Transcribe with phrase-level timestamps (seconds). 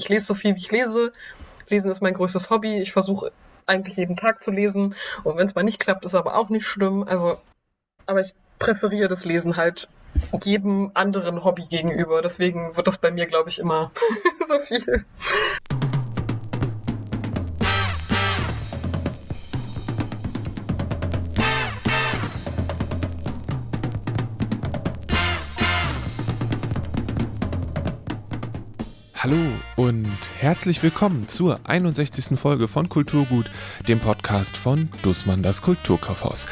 [0.00, 1.12] ich lese so viel, wie ich lese.
[1.68, 2.78] Lesen ist mein größtes Hobby.
[2.78, 3.32] Ich versuche
[3.66, 4.94] eigentlich jeden Tag zu lesen.
[5.24, 7.04] Und wenn es mal nicht klappt, ist aber auch nicht schlimm.
[7.06, 7.38] Also,
[8.06, 9.88] aber ich präferiere das Lesen halt
[10.42, 12.22] jedem anderen Hobby gegenüber.
[12.22, 13.92] Deswegen wird das bei mir, glaube ich, immer
[14.48, 15.04] so viel.
[29.14, 29.36] Hallo
[29.80, 32.38] und herzlich willkommen zur 61.
[32.38, 33.50] Folge von Kulturgut,
[33.88, 36.46] dem Podcast von Dussmann das Kulturkaufhaus.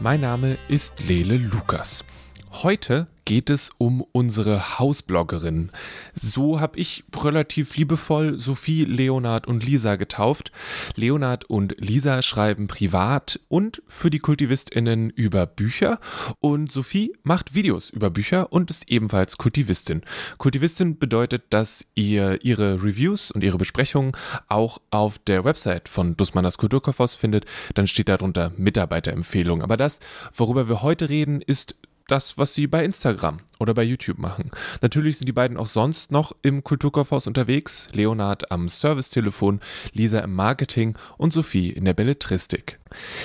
[0.00, 2.04] Mein Name ist Lele Lukas.
[2.52, 5.70] Heute geht es um unsere Hausbloggerin.
[6.12, 10.52] So habe ich relativ liebevoll Sophie, Leonard und Lisa getauft.
[10.94, 15.98] Leonard und Lisa schreiben privat und für die KultivistInnen über Bücher
[16.40, 20.02] und Sophie macht Videos über Bücher und ist ebenfalls Kultivistin.
[20.36, 24.12] Kultivistin bedeutet, dass ihr ihre Reviews und ihre Besprechungen
[24.48, 27.46] auch auf der Website von Dussmanners Kulturkaufhaus findet.
[27.74, 29.62] Dann steht darunter Mitarbeiterempfehlung.
[29.62, 30.00] Aber das,
[30.34, 31.74] worüber wir heute reden, ist
[32.12, 34.50] das, was sie bei Instagram oder bei YouTube machen.
[34.82, 37.88] Natürlich sind die beiden auch sonst noch im Kulturkaufhaus unterwegs.
[37.94, 39.60] Leonard am Servicetelefon,
[39.94, 42.80] Lisa im Marketing und Sophie in der Belletristik.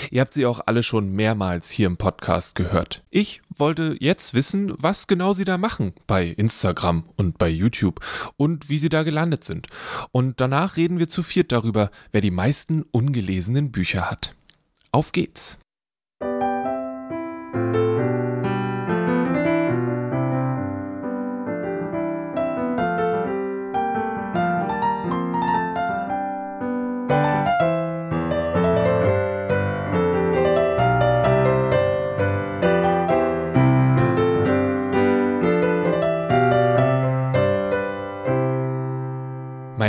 [0.09, 3.03] Ihr habt sie auch alle schon mehrmals hier im Podcast gehört.
[3.09, 7.99] Ich wollte jetzt wissen, was genau sie da machen bei Instagram und bei YouTube
[8.37, 9.67] und wie sie da gelandet sind.
[10.13, 14.33] Und danach reden wir zu viert darüber, wer die meisten ungelesenen Bücher hat.
[14.93, 15.57] Auf geht's!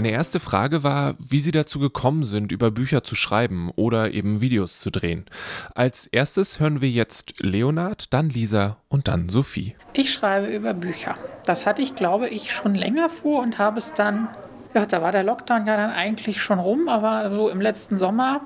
[0.09, 4.41] Meine erste Frage war, wie Sie dazu gekommen sind, über Bücher zu schreiben oder eben
[4.41, 5.27] Videos zu drehen.
[5.75, 9.77] Als erstes hören wir jetzt Leonard, dann Lisa und dann Sophie.
[9.93, 11.15] Ich schreibe über Bücher.
[11.45, 14.29] Das hatte ich, glaube ich, schon länger vor und habe es dann,
[14.73, 18.41] ja, da war der Lockdown ja dann eigentlich schon rum, aber so im letzten Sommer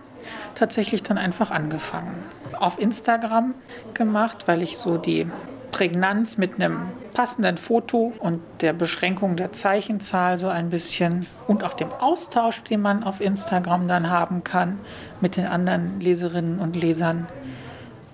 [0.56, 2.24] tatsächlich dann einfach angefangen.
[2.58, 3.54] Auf Instagram
[3.94, 5.28] gemacht, weil ich so die
[5.72, 6.82] Prägnanz mit einem
[7.14, 12.82] passenden Foto und der Beschränkung der Zeichenzahl so ein bisschen und auch dem Austausch, den
[12.82, 14.78] man auf Instagram dann haben kann
[15.20, 17.26] mit den anderen Leserinnen und Lesern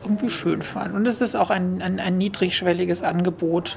[0.03, 0.95] irgendwie schön fand.
[0.95, 3.77] Und es ist auch ein, ein, ein niedrigschwelliges Angebot.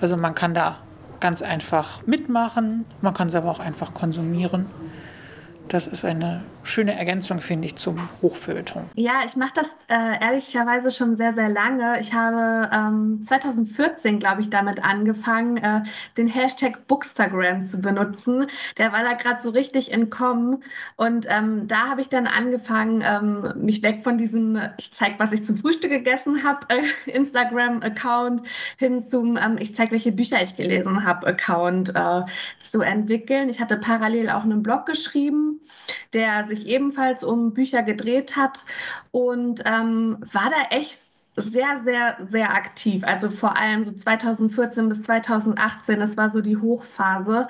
[0.00, 0.78] Also man kann da
[1.20, 4.66] ganz einfach mitmachen, man kann es aber auch einfach konsumieren.
[5.68, 8.84] Das ist eine schöne Ergänzung, finde ich, zum Hochfeuilleton.
[8.94, 12.00] Ja, ich mache das äh, ehrlicherweise schon sehr, sehr lange.
[12.00, 15.82] Ich habe ähm, 2014, glaube ich, damit angefangen, äh,
[16.16, 18.46] den Hashtag Bookstagram zu benutzen.
[18.78, 20.62] Der war da gerade so richtig entkommen.
[20.96, 25.32] Und ähm, da habe ich dann angefangen, ähm, mich weg von diesem, ich zeige, was
[25.32, 28.42] ich zum Frühstück gegessen habe, äh, Instagram-Account,
[28.78, 32.22] hin zum, ähm, ich zeige, welche Bücher ich gelesen habe, Account äh,
[32.60, 33.48] zu entwickeln.
[33.48, 35.60] Ich hatte parallel auch einen Blog geschrieben
[36.12, 38.64] der sich ebenfalls um Bücher gedreht hat
[39.10, 41.00] und ähm, war da echt
[41.36, 43.04] sehr, sehr, sehr aktiv.
[43.04, 47.48] Also vor allem so 2014 bis 2018, das war so die Hochphase.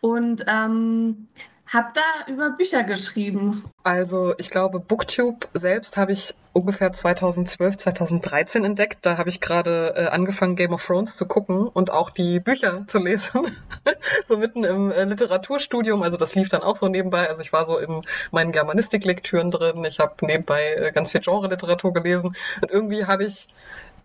[0.00, 1.28] Und ähm,
[1.76, 3.64] habe da über Bücher geschrieben.
[3.82, 9.00] Also ich glaube, Booktube selbst habe ich ungefähr 2012, 2013 entdeckt.
[9.02, 12.84] Da habe ich gerade äh, angefangen, Game of Thrones zu gucken und auch die Bücher
[12.88, 13.54] zu lesen.
[14.26, 16.02] so mitten im äh, Literaturstudium.
[16.02, 17.28] Also das lief dann auch so nebenbei.
[17.28, 19.84] Also ich war so in meinen Germanistiklektüren drin.
[19.84, 22.34] Ich habe nebenbei äh, ganz viel Genre-Literatur gelesen.
[22.62, 23.48] Und irgendwie habe ich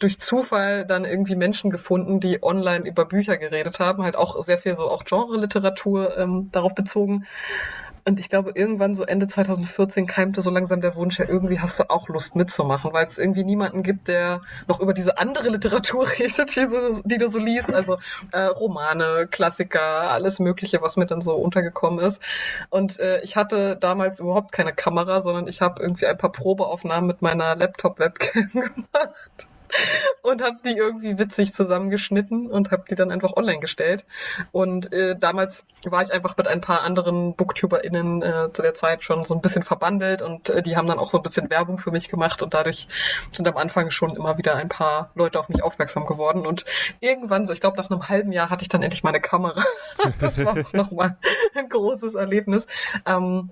[0.01, 4.57] durch Zufall dann irgendwie Menschen gefunden, die online über Bücher geredet haben, halt auch sehr
[4.57, 7.25] viel so auch Genre-Literatur ähm, darauf bezogen.
[8.03, 11.79] Und ich glaube, irgendwann so Ende 2014 keimte so langsam der Wunsch, ja, irgendwie hast
[11.79, 16.07] du auch Lust mitzumachen, weil es irgendwie niemanden gibt, der noch über diese andere Literatur
[16.19, 17.71] redet, die, so, die du so liest.
[17.71, 17.99] Also
[18.31, 22.21] äh, Romane, Klassiker, alles Mögliche, was mir dann so untergekommen ist.
[22.69, 27.05] Und äh, ich hatte damals überhaupt keine Kamera, sondern ich habe irgendwie ein paar Probeaufnahmen
[27.07, 29.47] mit meiner Laptop-Webcam gemacht
[30.21, 34.05] und habe die irgendwie witzig zusammengeschnitten und habe die dann einfach online gestellt.
[34.51, 39.03] Und äh, damals war ich einfach mit ein paar anderen BooktuberInnen äh, zu der Zeit
[39.03, 41.77] schon so ein bisschen verbandelt und äh, die haben dann auch so ein bisschen Werbung
[41.77, 42.87] für mich gemacht und dadurch
[43.31, 46.45] sind am Anfang schon immer wieder ein paar Leute auf mich aufmerksam geworden.
[46.45, 46.65] Und
[46.99, 49.63] irgendwann, so ich glaube nach einem halben Jahr, hatte ich dann endlich meine Kamera.
[50.19, 51.17] das war nochmal
[51.55, 52.67] ein großes Erlebnis.
[53.05, 53.49] Ähm,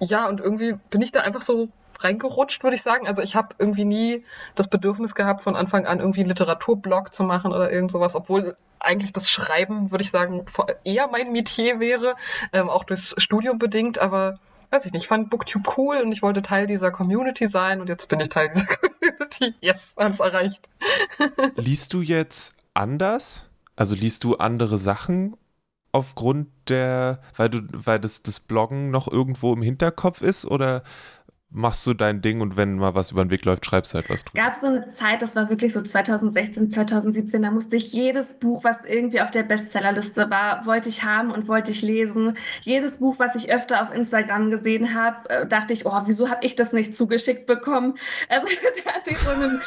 [0.00, 1.68] ja, und irgendwie bin ich da einfach so
[2.02, 3.06] reingerutscht, würde ich sagen.
[3.06, 4.24] Also ich habe irgendwie nie
[4.54, 8.56] das Bedürfnis gehabt, von Anfang an irgendwie einen Literaturblog zu machen oder irgend sowas, obwohl
[8.78, 10.46] eigentlich das Schreiben, würde ich sagen,
[10.84, 12.16] eher mein Metier wäre,
[12.52, 14.38] ähm, auch durchs Studium bedingt, aber
[14.70, 17.88] weiß ich nicht, ich fand Booktube cool und ich wollte Teil dieser Community sein und
[17.88, 19.54] jetzt bin ich Teil dieser Community.
[19.60, 20.68] Yes, alles erreicht.
[21.56, 23.48] Liest du jetzt anders?
[23.76, 25.36] Also liest du andere Sachen
[25.92, 30.82] aufgrund der, weil du, weil das, das Bloggen noch irgendwo im Hinterkopf ist oder
[31.52, 34.08] machst du dein Ding und wenn mal was über den Weg läuft, schreibst du halt
[34.08, 34.38] was drüber.
[34.38, 38.34] Es gab so eine Zeit, das war wirklich so 2016, 2017, da musste ich jedes
[38.34, 42.36] Buch, was irgendwie auf der Bestsellerliste war, wollte ich haben und wollte ich lesen.
[42.62, 46.46] Jedes Buch, was ich öfter auf Instagram gesehen habe, äh, dachte ich, oh, wieso habe
[46.46, 47.94] ich das nicht zugeschickt bekommen?
[48.28, 48.48] Also
[48.84, 49.60] da hatte ich so einen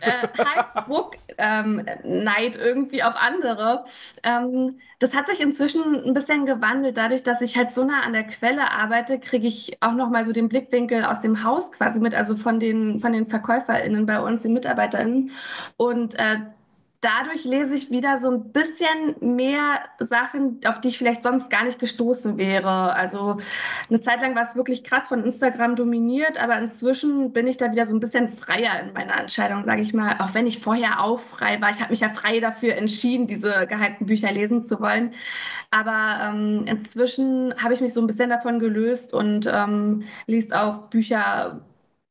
[0.00, 3.84] äh, Hype-Book-Neid ähm, irgendwie auf andere.
[4.22, 6.96] Ähm, das hat sich inzwischen ein bisschen gewandelt.
[6.96, 10.24] Dadurch, dass ich halt so nah an der Quelle arbeite, kriege ich auch noch mal
[10.24, 14.20] so den Blickwinkel aus dem Haus quasi mit, also von den, von den VerkäuferInnen bei
[14.20, 15.30] uns, den MitarbeiterInnen.
[15.76, 16.36] Und äh,
[17.04, 21.64] dadurch lese ich wieder so ein bisschen mehr Sachen, auf die ich vielleicht sonst gar
[21.64, 22.94] nicht gestoßen wäre.
[22.94, 23.36] Also
[23.90, 27.70] eine Zeit lang war es wirklich krass von Instagram dominiert, aber inzwischen bin ich da
[27.70, 30.16] wieder so ein bisschen freier in meiner Entscheidung, sage ich mal.
[30.18, 31.68] Auch wenn ich vorher auch frei war.
[31.68, 35.12] Ich habe mich ja frei dafür entschieden, diese gehypten Bücher lesen zu wollen.
[35.70, 40.88] Aber ähm, inzwischen habe ich mich so ein bisschen davon gelöst und ähm, liest auch
[40.88, 41.60] Bücher,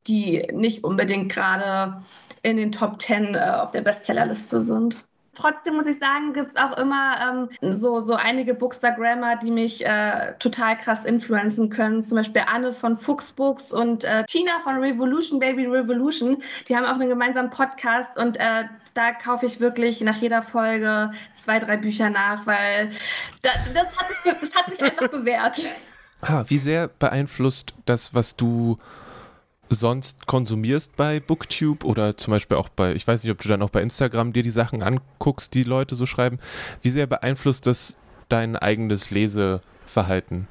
[0.07, 2.01] die nicht unbedingt gerade
[2.41, 5.03] in den Top Ten äh, auf der Bestsellerliste sind.
[5.35, 9.83] Trotzdem muss ich sagen, gibt es auch immer ähm, so, so einige Bookstagrammer, die mich
[9.83, 12.03] äh, total krass influenzen können.
[12.03, 16.43] Zum Beispiel Anne von Fuchsbooks und äh, Tina von Revolution Baby Revolution.
[16.67, 21.09] Die haben auch einen gemeinsamen Podcast und äh, da kaufe ich wirklich nach jeder Folge
[21.35, 22.91] zwei, drei Bücher nach, weil
[23.41, 25.59] da, das, hat sich, das hat sich einfach bewährt.
[26.21, 28.77] Ah, wie sehr beeinflusst das, was du
[29.69, 33.61] sonst konsumierst bei Booktube oder zum Beispiel auch bei, ich weiß nicht, ob du dann
[33.61, 36.39] auch bei Instagram dir die Sachen anguckst, die Leute so schreiben.
[36.81, 37.97] Wie sehr beeinflusst das
[38.29, 40.47] dein eigenes Leseverhalten?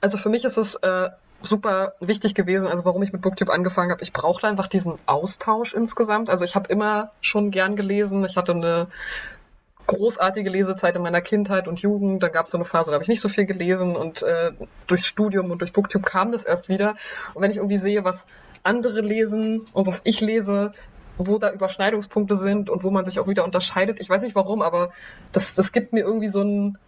[0.00, 1.10] Also für mich ist es äh,
[1.42, 4.02] super wichtig gewesen, also warum ich mit Booktube angefangen habe.
[4.02, 6.30] Ich brauchte einfach diesen Austausch insgesamt.
[6.30, 8.24] Also ich habe immer schon gern gelesen.
[8.24, 8.88] Ich hatte eine
[9.86, 12.22] großartige Lesezeit in meiner Kindheit und Jugend.
[12.22, 14.52] Da gab es so eine Phase, da habe ich nicht so viel gelesen und äh,
[14.86, 16.96] durchs Studium und durch Booktube kam das erst wieder.
[17.34, 18.24] Und wenn ich irgendwie sehe, was
[18.62, 20.72] andere lesen und was ich lese,
[21.18, 24.62] wo da Überschneidungspunkte sind und wo man sich auch wieder unterscheidet, ich weiß nicht warum,
[24.62, 24.92] aber
[25.32, 26.78] das, das gibt mir irgendwie so einen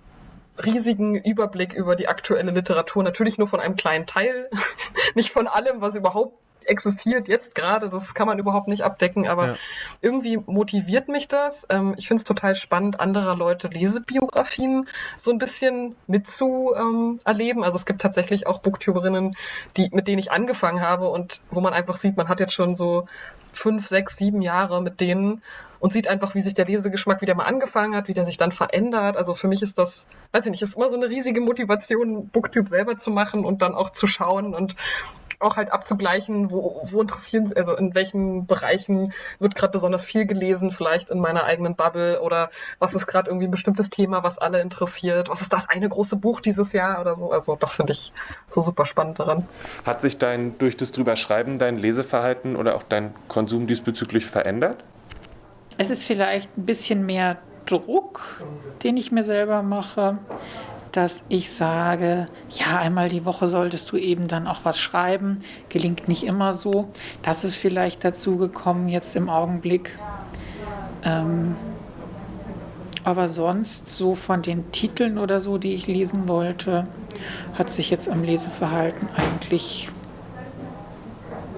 [0.65, 3.03] riesigen Überblick über die aktuelle Literatur.
[3.03, 4.49] Natürlich nur von einem kleinen Teil,
[5.15, 9.47] nicht von allem, was überhaupt existiert jetzt gerade, das kann man überhaupt nicht abdecken, aber
[9.49, 9.55] ja.
[10.01, 11.67] irgendwie motiviert mich das.
[11.71, 17.59] Ähm, ich finde es total spannend, anderer Leute Lesebiografien so ein bisschen mitzuerleben.
[17.59, 19.37] Ähm, also es gibt tatsächlich auch Booktuberinnen,
[19.77, 22.75] die, mit denen ich angefangen habe und wo man einfach sieht, man hat jetzt schon
[22.77, 23.07] so
[23.53, 25.43] fünf, sechs, sieben Jahre mit denen
[25.85, 28.53] und sieht einfach, wie sich der Lesegeschmack wieder mal angefangen hat, wie der sich dann
[28.53, 29.19] verändert.
[29.19, 32.71] Also für mich ist das, weiß ich nicht, ist immer so eine riesige Motivation, Booktube
[32.71, 34.77] selber zu machen und dann auch zu schauen und
[35.45, 40.27] auch halt abzugleichen, wo, wo interessieren sie, also in welchen Bereichen wird gerade besonders viel
[40.27, 44.39] gelesen, vielleicht in meiner eigenen Bubble oder was ist gerade irgendwie ein bestimmtes Thema, was
[44.39, 47.31] alle interessiert, was ist das eine große Buch dieses Jahr oder so.
[47.31, 48.13] Also das finde ich
[48.49, 49.47] so super spannend daran.
[49.85, 54.83] Hat sich dein durch das drüber Schreiben dein Leseverhalten oder auch dein Konsum diesbezüglich verändert?
[55.77, 58.43] Es ist vielleicht ein bisschen mehr Druck,
[58.83, 60.19] den ich mir selber mache
[60.97, 65.41] dass ich sage, ja, einmal die Woche solltest du eben dann auch was schreiben.
[65.69, 66.89] Gelingt nicht immer so.
[67.23, 69.99] Das ist vielleicht dazu gekommen jetzt im Augenblick.
[71.03, 71.57] Ähm,
[73.03, 76.87] aber sonst so von den Titeln oder so, die ich lesen wollte,
[77.59, 79.89] hat sich jetzt am Leseverhalten eigentlich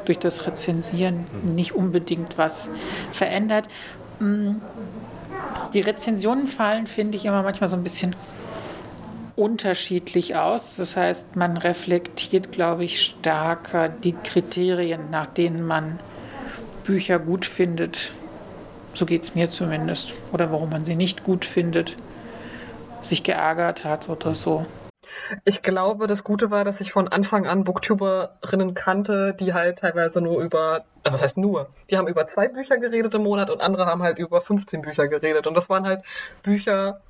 [0.06, 2.70] durch das Rezensieren nicht unbedingt was
[3.12, 3.68] verändert.
[4.18, 4.56] Mm,
[5.74, 8.16] die Rezensionen fallen, finde ich, immer manchmal so ein bisschen
[9.36, 10.76] unterschiedlich aus.
[10.76, 15.98] Das heißt, man reflektiert, glaube ich, stärker die Kriterien, nach denen man
[16.84, 18.12] Bücher gut findet.
[18.94, 20.14] So geht es mir zumindest.
[20.32, 21.96] Oder warum man sie nicht gut findet,
[23.02, 24.64] sich geärgert hat oder so.
[25.44, 30.20] Ich glaube, das Gute war, dass ich von Anfang an Booktuberinnen kannte, die halt teilweise
[30.20, 33.60] nur über, äh, was heißt nur, die haben über zwei Bücher geredet im Monat und
[33.60, 35.46] andere haben halt über 15 Bücher geredet.
[35.46, 36.04] Und das waren halt
[36.42, 37.00] Bücher,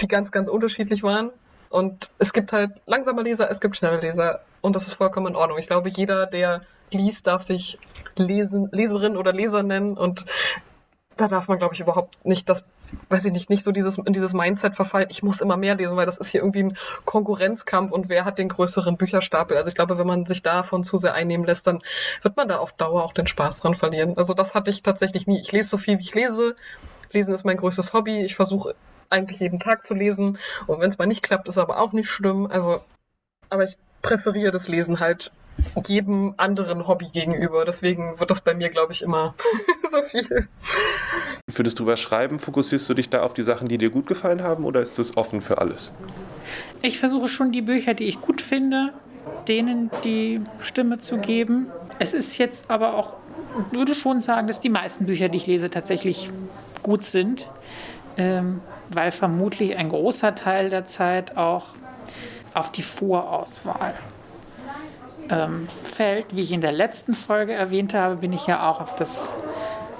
[0.00, 1.30] die ganz, ganz unterschiedlich waren.
[1.68, 4.40] Und es gibt halt langsame Leser, es gibt schnelle Leser.
[4.60, 5.58] Und das ist vollkommen in Ordnung.
[5.58, 7.78] Ich glaube, jeder, der liest, darf sich
[8.16, 9.96] Lesen, Leserin oder Leser nennen.
[9.96, 10.24] Und
[11.16, 12.64] da darf man, glaube ich, überhaupt nicht das
[13.08, 15.96] weiß ich nicht, nicht so dieses, in dieses Mindset verfallen, ich muss immer mehr lesen,
[15.96, 19.56] weil das ist hier irgendwie ein Konkurrenzkampf und wer hat den größeren Bücherstapel.
[19.56, 21.82] Also ich glaube, wenn man sich davon zu sehr einnehmen lässt, dann
[22.22, 24.16] wird man da auf Dauer auch den Spaß dran verlieren.
[24.16, 25.40] Also das hatte ich tatsächlich nie.
[25.40, 26.56] Ich lese so viel, wie ich lese.
[27.12, 28.20] Lesen ist mein größtes Hobby.
[28.20, 28.74] Ich versuche
[29.10, 30.38] eigentlich jeden Tag zu lesen.
[30.66, 32.46] Und wenn es mal nicht klappt, ist aber auch nicht schlimm.
[32.46, 32.80] Also,
[33.50, 35.32] aber ich präferiere das Lesen halt
[35.86, 37.64] jedem anderen Hobby gegenüber.
[37.64, 39.34] Deswegen wird das bei mir, glaube ich, immer
[39.90, 40.48] so viel.
[41.50, 44.42] Für das drüber schreiben, fokussierst du dich da auf die Sachen, die dir gut gefallen
[44.42, 45.92] haben oder ist das offen für alles?
[46.82, 48.92] Ich versuche schon die Bücher, die ich gut finde,
[49.48, 51.68] denen die Stimme zu geben.
[51.98, 53.14] Es ist jetzt aber auch,
[53.70, 56.30] ich würde schon sagen, dass die meisten Bücher, die ich lese, tatsächlich
[56.82, 57.48] gut sind,
[58.16, 61.66] ähm, weil vermutlich ein großer Teil der Zeit auch
[62.54, 63.94] auf die Vorauswahl
[65.28, 66.34] ähm, fällt.
[66.34, 69.30] Wie ich in der letzten Folge erwähnt habe, bin ich ja auch auf das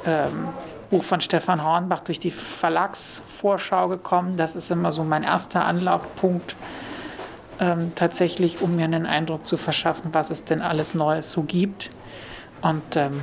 [0.07, 0.49] ähm,
[0.91, 4.37] Buch von Stefan Hornbach durch die Verlagsvorschau gekommen.
[4.37, 6.55] Das ist immer so mein erster Anlaufpunkt,
[7.59, 11.91] ähm, tatsächlich, um mir einen Eindruck zu verschaffen, was es denn alles Neues so gibt.
[12.63, 13.21] Und ähm,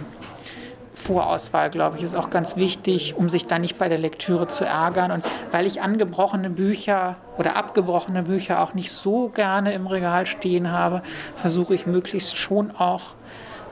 [1.04, 4.66] Vorauswahl, glaube ich, ist auch ganz wichtig, um sich da nicht bei der Lektüre zu
[4.66, 5.12] ärgern.
[5.12, 10.72] Und weil ich angebrochene Bücher oder abgebrochene Bücher auch nicht so gerne im Regal stehen
[10.72, 11.02] habe,
[11.36, 13.16] versuche ich möglichst schon auch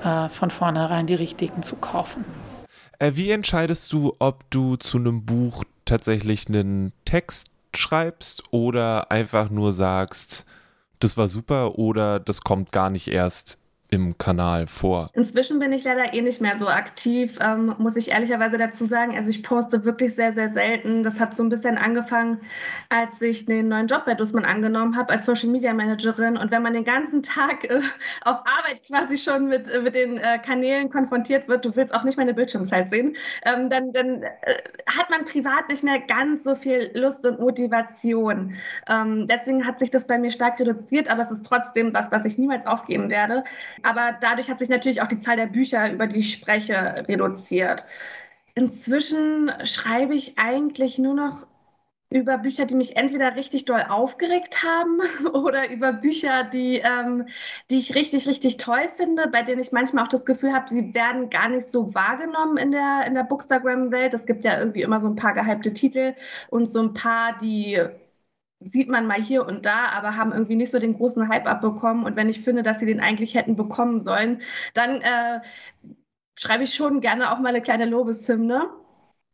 [0.03, 2.25] äh, von vornherein die richtigen zu kaufen.
[2.99, 9.49] Äh, wie entscheidest du, ob du zu einem Buch tatsächlich einen Text schreibst oder einfach
[9.49, 10.45] nur sagst,
[10.99, 13.57] das war super oder das kommt gar nicht erst
[13.91, 15.09] im Kanal vor?
[15.13, 19.15] Inzwischen bin ich leider eh nicht mehr so aktiv, ähm, muss ich ehrlicherweise dazu sagen.
[19.15, 21.03] Also ich poste wirklich sehr, sehr selten.
[21.03, 22.39] Das hat so ein bisschen angefangen,
[22.87, 26.37] als ich den neuen Job bei Dussmann angenommen habe als Social Media Managerin.
[26.37, 27.81] Und wenn man den ganzen Tag äh,
[28.23, 32.05] auf Arbeit quasi schon mit, äh, mit den äh, Kanälen konfrontiert wird, du willst auch
[32.05, 34.31] nicht meine Bildschirmzeit sehen, ähm, dann, dann äh,
[34.87, 38.55] hat man privat nicht mehr ganz so viel Lust und Motivation.
[38.87, 42.23] Ähm, deswegen hat sich das bei mir stark reduziert, aber es ist trotzdem was, was
[42.23, 43.43] ich niemals aufgeben werde.
[43.83, 47.85] Aber dadurch hat sich natürlich auch die Zahl der Bücher, über die ich spreche, reduziert.
[48.55, 51.47] Inzwischen schreibe ich eigentlich nur noch
[52.11, 54.99] über Bücher, die mich entweder richtig doll aufgeregt haben
[55.33, 57.27] oder über Bücher, die, ähm,
[57.69, 60.93] die ich richtig, richtig toll finde, bei denen ich manchmal auch das Gefühl habe, sie
[60.93, 64.13] werden gar nicht so wahrgenommen in der, in der Bookstagram-Welt.
[64.13, 66.13] Es gibt ja irgendwie immer so ein paar gehypte Titel
[66.49, 67.79] und so ein paar, die
[68.61, 72.05] sieht man mal hier und da, aber haben irgendwie nicht so den großen Hype abbekommen.
[72.05, 74.41] Und wenn ich finde, dass sie den eigentlich hätten bekommen sollen,
[74.73, 75.41] dann äh,
[76.35, 78.69] schreibe ich schon gerne auch mal eine kleine Lobeshymne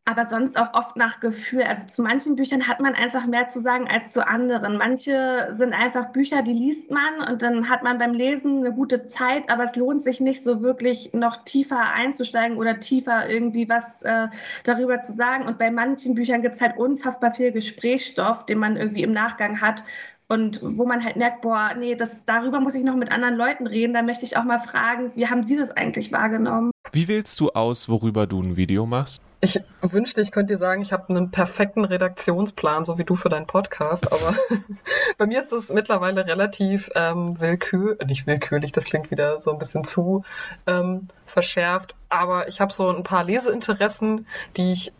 [0.07, 1.63] aber sonst auch oft nach Gefühl.
[1.63, 4.77] Also zu manchen Büchern hat man einfach mehr zu sagen als zu anderen.
[4.77, 9.07] Manche sind einfach Bücher, die liest man und dann hat man beim Lesen eine gute
[9.07, 14.01] Zeit, aber es lohnt sich nicht so wirklich noch tiefer einzusteigen oder tiefer irgendwie was
[14.03, 14.29] äh,
[14.63, 15.45] darüber zu sagen.
[15.45, 19.59] Und bei manchen Büchern gibt es halt unfassbar viel Gesprächsstoff, den man irgendwie im Nachgang
[19.59, 19.83] hat
[20.27, 23.65] und wo man halt merkt, boah, nee, das, darüber muss ich noch mit anderen Leuten
[23.65, 23.93] reden.
[23.93, 26.71] Da möchte ich auch mal fragen, wie haben die das eigentlich wahrgenommen?
[26.91, 29.21] Wie wählst du aus, worüber du ein Video machst?
[29.39, 33.29] Ich wünschte, ich könnte dir sagen, ich habe einen perfekten Redaktionsplan, so wie du für
[33.29, 34.35] deinen Podcast, aber
[35.19, 39.59] bei mir ist das mittlerweile relativ ähm, willkür, nicht willkürlich, das klingt wieder so ein
[39.59, 40.23] bisschen zu
[40.65, 44.91] ähm, verschärft, aber ich habe so ein paar Leseinteressen, die ich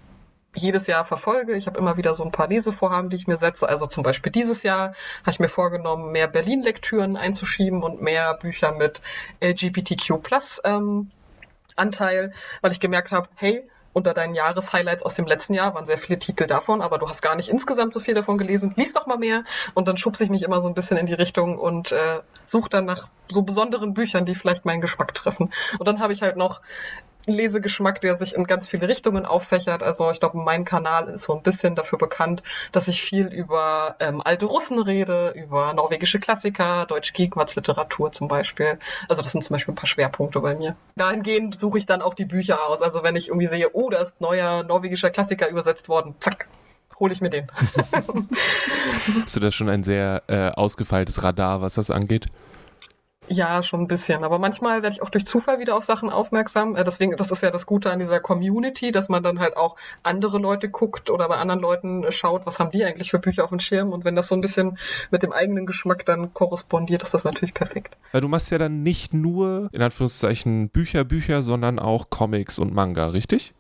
[0.58, 1.56] jedes Jahr verfolge.
[1.56, 3.68] Ich habe immer wieder so ein paar Lesevorhaben, die ich mir setze.
[3.68, 8.72] Also zum Beispiel dieses Jahr habe ich mir vorgenommen, mehr Berlin-Lektüren einzuschieben und mehr Bücher
[8.72, 9.02] mit
[9.42, 10.20] LGBTQ
[10.64, 11.12] ähm,
[11.76, 15.98] Anteil, weil ich gemerkt habe, hey, unter deinen Jahreshighlights aus dem letzten Jahr waren sehr
[15.98, 18.74] viele Titel davon, aber du hast gar nicht insgesamt so viel davon gelesen.
[18.76, 21.16] Lies doch mal mehr und dann schubse ich mich immer so ein bisschen in die
[21.16, 25.52] Richtung und äh, suche dann nach so besonderen Büchern, die vielleicht meinen Geschmack treffen.
[25.80, 26.62] Und dann habe ich halt noch
[27.34, 29.84] Lesegeschmack, der sich in ganz viele Richtungen auffächert.
[29.84, 33.96] Also ich glaube, mein Kanal ist so ein bisschen dafür bekannt, dass ich viel über
[34.00, 38.80] ähm, alte Russen rede, über norwegische Klassiker, deutsche Gegenwartsliteratur zum Beispiel.
[39.08, 40.76] Also das sind zum Beispiel ein paar Schwerpunkte bei mir.
[40.96, 42.82] Dahingehend suche ich dann auch die Bücher aus.
[42.82, 46.48] Also wenn ich irgendwie sehe, oh, da ist neuer norwegischer Klassiker übersetzt worden, zack,
[47.00, 47.48] hole ich mir den.
[49.22, 52.26] Hast du da schon ein sehr äh, ausgefeiltes Radar, was das angeht?
[53.30, 54.24] Ja, schon ein bisschen.
[54.24, 56.76] Aber manchmal werde ich auch durch Zufall wieder auf Sachen aufmerksam.
[56.76, 59.76] Äh, deswegen, das ist ja das Gute an dieser Community, dass man dann halt auch
[60.04, 63.50] andere Leute guckt oder bei anderen Leuten schaut, was haben die eigentlich für Bücher auf
[63.50, 63.92] dem Schirm.
[63.92, 64.78] Und wenn das so ein bisschen
[65.12, 67.98] mit dem eigenen Geschmack dann korrespondiert, ist das natürlich perfekt.
[68.12, 72.74] Weil du machst ja dann nicht nur, in Anführungszeichen, Bücher, Bücher, sondern auch Comics und
[72.74, 73.54] Manga, richtig?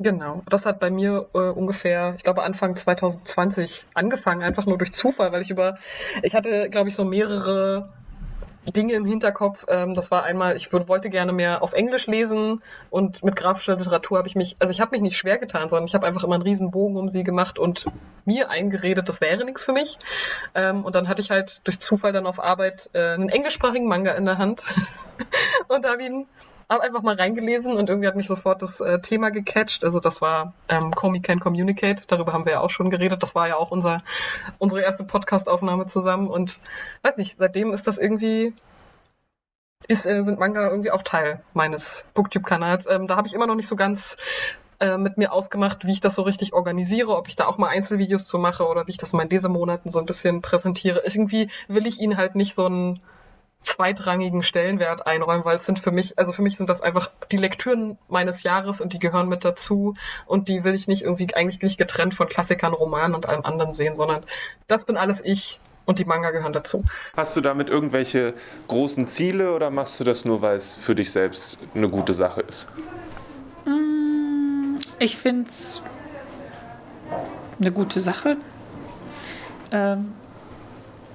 [0.00, 4.92] Genau, das hat bei mir äh, ungefähr, ich glaube Anfang 2020 angefangen, einfach nur durch
[4.92, 5.78] Zufall, weil ich über,
[6.22, 7.92] ich hatte, glaube ich, so mehrere
[8.72, 9.66] Dinge im Hinterkopf.
[9.68, 14.18] Ähm, das war einmal, ich wollte gerne mehr auf Englisch lesen und mit grafischer Literatur
[14.18, 16.34] habe ich mich, also ich habe mich nicht schwer getan, sondern ich habe einfach immer
[16.34, 17.84] einen riesen Bogen um sie gemacht und
[18.24, 19.98] mir eingeredet, das wäre nichts für mich.
[20.54, 24.12] Ähm, und dann hatte ich halt durch Zufall dann auf Arbeit äh, einen englischsprachigen Manga
[24.12, 24.64] in der Hand
[25.68, 26.26] und habe ihn
[26.68, 29.84] habe einfach mal reingelesen und irgendwie hat mich sofort das äh, Thema gecatcht.
[29.84, 33.22] Also das war ähm, Comey Can Communicate, darüber haben wir ja auch schon geredet.
[33.22, 34.02] Das war ja auch unser,
[34.58, 36.58] unsere erste Podcast-Aufnahme zusammen und
[37.02, 38.54] weiß nicht, seitdem ist das irgendwie,
[39.88, 42.86] ist, äh, sind Manga irgendwie auch Teil meines Booktube-Kanals.
[42.88, 44.16] Ähm, da habe ich immer noch nicht so ganz
[44.80, 47.68] äh, mit mir ausgemacht, wie ich das so richtig organisiere, ob ich da auch mal
[47.68, 51.02] Einzelvideos zu mache oder wie ich das mal in diesen Monaten so ein bisschen präsentiere.
[51.04, 53.00] Irgendwie will ich ihn halt nicht so ein
[53.64, 57.36] zweitrangigen Stellenwert einräumen, weil es sind für mich, also für mich sind das einfach die
[57.36, 61.62] Lektüren meines Jahres und die gehören mit dazu und die will ich nicht irgendwie eigentlich
[61.62, 64.22] nicht getrennt von Klassikern, Romanen und allem anderen sehen, sondern
[64.68, 66.84] das bin alles ich und die Manga gehören dazu.
[67.16, 68.34] Hast du damit irgendwelche
[68.68, 72.42] großen Ziele oder machst du das nur, weil es für dich selbst eine gute Sache
[72.42, 72.68] ist?
[73.64, 75.82] Mm, ich finde es
[77.60, 78.36] eine gute Sache.
[79.72, 80.12] Ähm,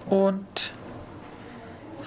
[0.09, 0.73] und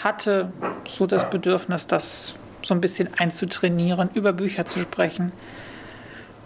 [0.02, 0.52] hatte
[0.88, 5.32] so das Bedürfnis, das so ein bisschen einzutrainieren, über Bücher zu sprechen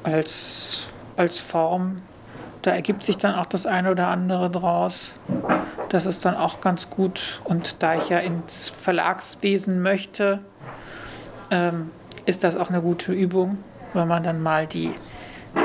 [0.02, 0.86] als,
[1.16, 1.96] als Form.
[2.62, 5.14] Da ergibt sich dann auch das eine oder andere draus.
[5.88, 7.40] Das ist dann auch ganz gut.
[7.44, 10.40] Und da ich ja ins Verlagswesen möchte,
[11.50, 11.90] ähm,
[12.24, 13.58] ist das auch eine gute Übung,
[13.94, 14.90] wenn man dann mal die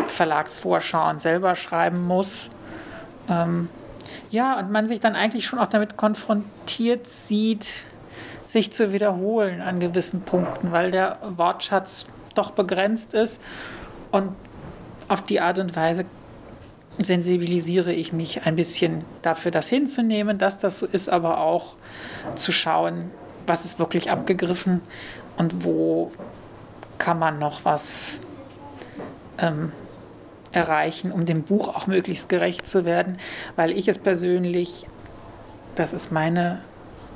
[0.07, 2.49] Verlagsvorschauen selber schreiben muss.
[3.29, 3.69] Ähm,
[4.29, 7.83] ja, und man sich dann eigentlich schon auch damit konfrontiert sieht,
[8.47, 13.41] sich zu wiederholen an gewissen Punkten, weil der Wortschatz doch begrenzt ist.
[14.11, 14.35] Und
[15.07, 16.05] auf die Art und Weise
[16.97, 21.75] sensibilisiere ich mich ein bisschen dafür, das hinzunehmen, dass das so ist, aber auch
[22.35, 23.09] zu schauen,
[23.47, 24.81] was ist wirklich abgegriffen
[25.37, 26.11] und wo
[26.97, 28.19] kann man noch was
[29.39, 29.71] ähm,
[30.51, 33.17] erreichen, um dem Buch auch möglichst gerecht zu werden,
[33.55, 34.85] weil ich es persönlich,
[35.75, 36.59] das ist meine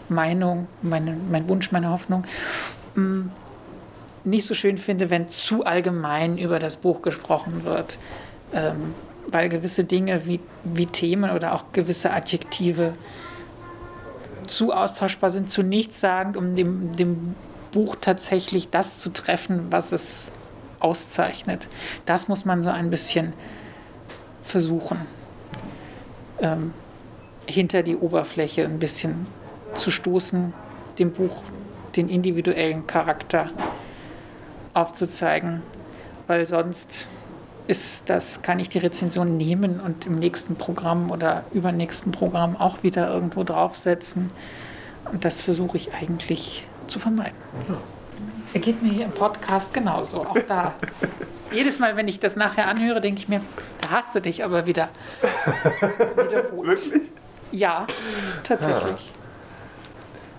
[0.10, 2.26] Meinung, meine, mein Wunsch, meine Hoffnung,
[2.96, 3.24] mm,
[4.24, 7.98] nicht so schön finde, wenn zu allgemein über das Buch gesprochen wird,
[8.54, 8.94] ähm,
[9.32, 12.94] weil gewisse Dinge wie, wie Themen oder auch gewisse Adjektive
[14.48, 17.36] zu austauschbar sind, zu nichtssagend, um dem, dem
[17.72, 20.32] Buch tatsächlich das zu treffen, was es
[20.80, 21.68] auszeichnet.
[22.06, 23.34] Das muss man so ein bisschen
[24.44, 25.00] versuchen,
[26.40, 26.74] ähm,
[27.48, 29.28] hinter die Oberfläche ein bisschen
[29.76, 30.54] zu stoßen,
[31.00, 31.38] dem Buch
[31.96, 33.50] den individuellen Charakter
[34.74, 35.62] aufzuzeigen,
[36.28, 37.08] weil sonst
[37.68, 42.84] ist das, kann ich die Rezension nehmen und im nächsten Programm oder übernächsten Programm auch
[42.84, 44.28] wieder irgendwo draufsetzen.
[45.12, 47.38] Und das versuche ich eigentlich zu vermeiden.
[47.70, 47.78] Ja.
[48.62, 50.26] Geht mir hier im Podcast genauso.
[50.26, 50.74] Auch da.
[51.52, 53.42] Jedes Mal, wenn ich das nachher anhöre, denke ich mir,
[53.82, 54.88] da hast du dich aber wieder
[56.16, 56.92] wiederholt.
[56.92, 57.12] Wirklich?
[57.52, 57.86] Ja,
[58.44, 59.12] tatsächlich.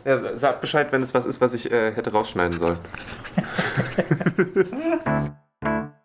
[0.05, 0.09] Ah.
[0.09, 2.79] Ja, sag Bescheid, wenn es was ist, was ich äh, hätte rausschneiden sollen.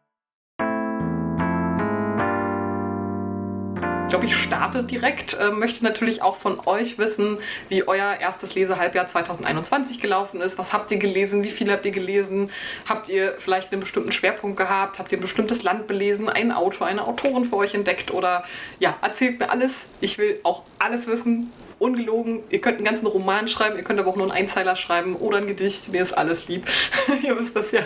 [4.12, 5.39] glaube, ich starte direkt.
[5.39, 7.38] Äh, möchte natürlich auch von euch wissen,
[7.69, 10.58] wie euer erstes Lesehalbjahr 2021 gelaufen ist.
[10.58, 11.43] Was habt ihr gelesen?
[11.43, 12.52] Wie viel habt ihr gelesen?
[12.88, 15.00] Habt ihr vielleicht einen bestimmten Schwerpunkt gehabt?
[15.00, 16.28] Habt ihr ein bestimmtes Land belesen?
[16.28, 18.12] Einen Autor, eine Autorin für euch entdeckt?
[18.12, 18.43] Oder
[18.80, 19.71] ja, erzählt mir alles.
[20.02, 21.52] Ich will auch alles wissen.
[21.80, 22.43] Ungelogen.
[22.50, 25.38] Ihr könnt einen ganzen Roman schreiben, ihr könnt aber auch nur einen Einzeiler schreiben oder
[25.38, 25.88] ein Gedicht.
[25.88, 26.67] Mir ist alles lieb.
[27.24, 27.84] ihr wisst das ja.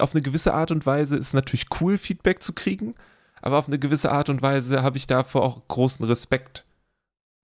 [0.00, 2.94] Auf eine gewisse Art und Weise ist es natürlich cool, Feedback zu kriegen,
[3.42, 6.64] aber auf eine gewisse Art und Weise habe ich davor auch großen Respekt.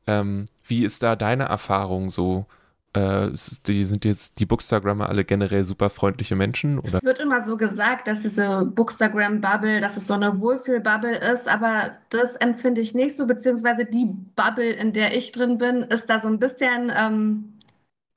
[0.07, 2.47] Ähm, wie ist da deine Erfahrung so?
[2.93, 3.29] Äh,
[3.67, 6.79] die sind jetzt die Bookstagrammer alle generell super freundliche Menschen?
[6.81, 6.95] Oder?
[6.95, 11.93] Es wird immer so gesagt, dass diese Bookstagram-Bubble, dass es so eine Wohlfühl-Bubble ist, aber
[12.09, 16.19] das empfinde ich nicht so, beziehungsweise die Bubble, in der ich drin bin, ist da
[16.19, 17.53] so ein bisschen ähm,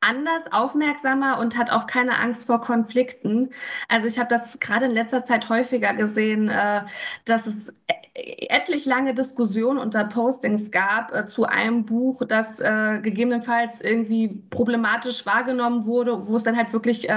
[0.03, 3.49] anders, aufmerksamer und hat auch keine Angst vor Konflikten.
[3.87, 6.81] Also ich habe das gerade in letzter Zeit häufiger gesehen, äh,
[7.25, 7.73] dass es
[8.15, 14.41] e-, etlich lange Diskussionen unter Postings gab äh, zu einem Buch, das äh, gegebenenfalls irgendwie
[14.49, 17.07] problematisch wahrgenommen wurde, wo es dann halt wirklich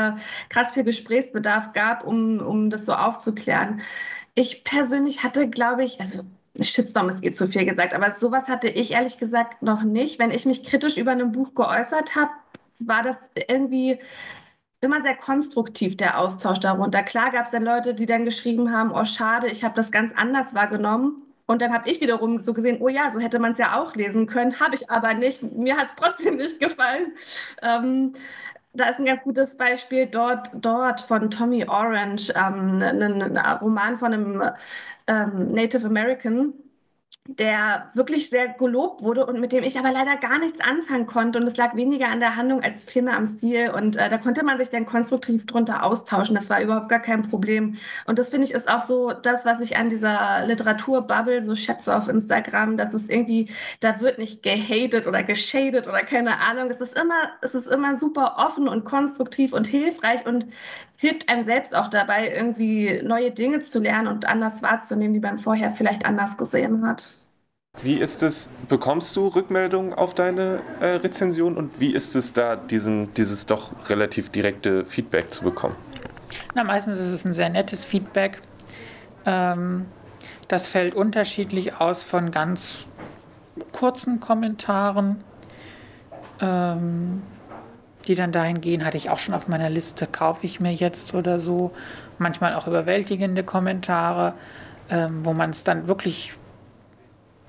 [0.48, 3.80] krass viel Gesprächsbedarf gab, um, um das so aufzuklären.
[4.34, 6.22] Ich persönlich hatte, glaube ich, also
[6.60, 10.18] Shitstorm ist eh zu viel gesagt, aber sowas hatte ich ehrlich gesagt noch nicht.
[10.18, 12.30] Wenn ich mich kritisch über ein Buch geäußert habe,
[12.78, 13.16] war das
[13.48, 13.98] irgendwie
[14.80, 17.02] immer sehr konstruktiv, der Austausch darunter.
[17.02, 20.12] Klar gab es dann Leute, die dann geschrieben haben, oh schade, ich habe das ganz
[20.14, 21.22] anders wahrgenommen.
[21.46, 23.94] Und dann habe ich wiederum so gesehen, oh ja, so hätte man es ja auch
[23.94, 25.42] lesen können, habe ich aber nicht.
[25.42, 27.12] Mir hat es trotzdem nicht gefallen.
[27.62, 28.12] Ähm,
[28.74, 33.96] da ist ein ganz gutes Beispiel dort, dort von Tommy Orange, ähm, ein, ein Roman
[33.96, 34.42] von einem
[35.06, 36.52] ähm, Native American,
[37.28, 41.40] der wirklich sehr gelobt wurde und mit dem ich aber leider gar nichts anfangen konnte.
[41.40, 43.70] Und es lag weniger an der Handlung als vielmehr am Stil.
[43.70, 46.36] Und äh, da konnte man sich dann konstruktiv drunter austauschen.
[46.36, 47.76] Das war überhaupt gar kein Problem.
[48.06, 51.96] Und das finde ich ist auch so das, was ich an dieser Literaturbubble so schätze
[51.96, 56.70] auf Instagram, dass es irgendwie, da wird nicht gehatet oder geschadet oder keine Ahnung.
[56.70, 60.46] Es ist immer, es ist immer super offen und konstruktiv und hilfreich und
[60.96, 65.38] hilft einem selbst auch dabei, irgendwie neue Dinge zu lernen und anders wahrzunehmen, die man
[65.38, 67.05] vorher vielleicht anders gesehen hat.
[67.82, 72.56] Wie ist es, bekommst du Rückmeldungen auf deine äh, Rezension und wie ist es da,
[72.56, 75.76] diesen, dieses doch relativ direkte Feedback zu bekommen?
[76.54, 78.40] Na, meistens ist es ein sehr nettes Feedback.
[79.24, 79.86] Ähm,
[80.48, 82.86] das fällt unterschiedlich aus von ganz
[83.72, 85.22] kurzen Kommentaren.
[86.40, 87.22] Ähm,
[88.06, 91.14] die dann dahin gehen, hatte ich auch schon auf meiner Liste, kaufe ich mir jetzt
[91.14, 91.72] oder so.
[92.18, 94.34] Manchmal auch überwältigende Kommentare,
[94.90, 96.34] ähm, wo man es dann wirklich,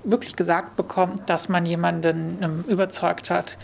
[0.09, 3.57] wirklich gesagt bekommt, dass man jemanden ähm, überzeugt hat,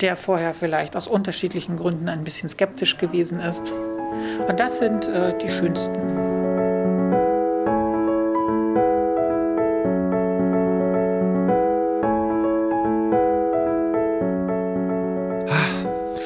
[0.00, 3.72] der vorher vielleicht aus unterschiedlichen Gründen ein bisschen skeptisch gewesen ist.
[4.48, 6.30] Und das sind äh, die schönsten.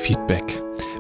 [0.05, 0.45] Feedback.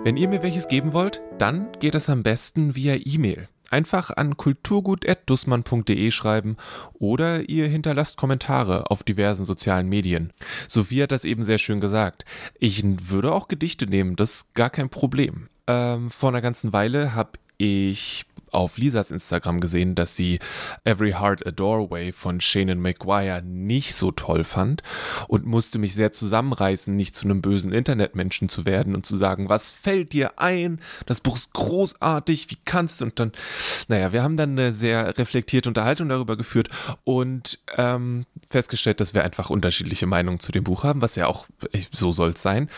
[0.02, 3.48] Wenn ihr mir welches geben wollt, dann geht es am besten via E-Mail.
[3.70, 6.56] Einfach an kulturgut.dussmann.de schreiben
[6.94, 10.32] oder ihr hinterlasst Kommentare auf diversen sozialen Medien.
[10.68, 12.24] Sophie hat das eben sehr schön gesagt.
[12.58, 15.48] Ich würde auch Gedichte nehmen, das ist gar kein Problem.
[15.66, 20.38] Ähm, vor einer ganzen Weile habe ich auf Lisas Instagram gesehen, dass sie
[20.84, 24.82] Every Heart a Doorway von Shannon McGuire nicht so toll fand
[25.28, 29.48] und musste mich sehr zusammenreißen, nicht zu einem bösen Internetmenschen zu werden und zu sagen,
[29.48, 30.80] was fällt dir ein?
[31.06, 33.06] Das Buch ist großartig, wie kannst du?
[33.06, 33.32] Und dann,
[33.88, 36.68] naja, wir haben dann eine sehr reflektierte Unterhaltung darüber geführt
[37.04, 41.46] und ähm, festgestellt, dass wir einfach unterschiedliche Meinungen zu dem Buch haben, was ja auch
[41.90, 42.68] so soll es sein.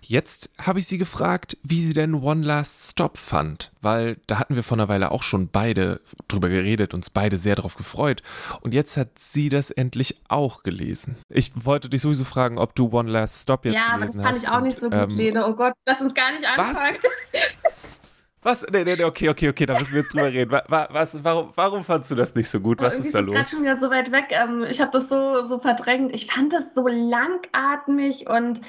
[0.00, 4.56] Jetzt habe ich sie gefragt, wie sie denn One Last Stop fand, weil da hatten
[4.56, 8.22] wir vor einer Weile auch auch schon beide drüber geredet, uns beide sehr darauf gefreut.
[8.60, 11.16] Und jetzt hat sie das endlich auch gelesen.
[11.28, 14.16] Ich wollte dich sowieso fragen, ob du One Last Stop jetzt ja, gelesen hast.
[14.16, 15.46] Ja, aber das fand ich auch nicht so gut, ähm, Lene.
[15.46, 16.96] Oh Gott, lass uns gar nicht anfangen.
[18.44, 18.66] Was?
[18.72, 20.50] Nee, nee, nee, okay, okay, okay, da müssen wir jetzt drüber reden.
[20.50, 22.80] Was, warum, warum fandst du das nicht so gut?
[22.80, 23.36] Was oh, ist da los?
[23.36, 24.30] Ich bin schon wieder so weit weg.
[24.30, 26.12] Ähm, ich habe das so, so verdrängt.
[26.12, 28.60] Ich fand das so langatmig und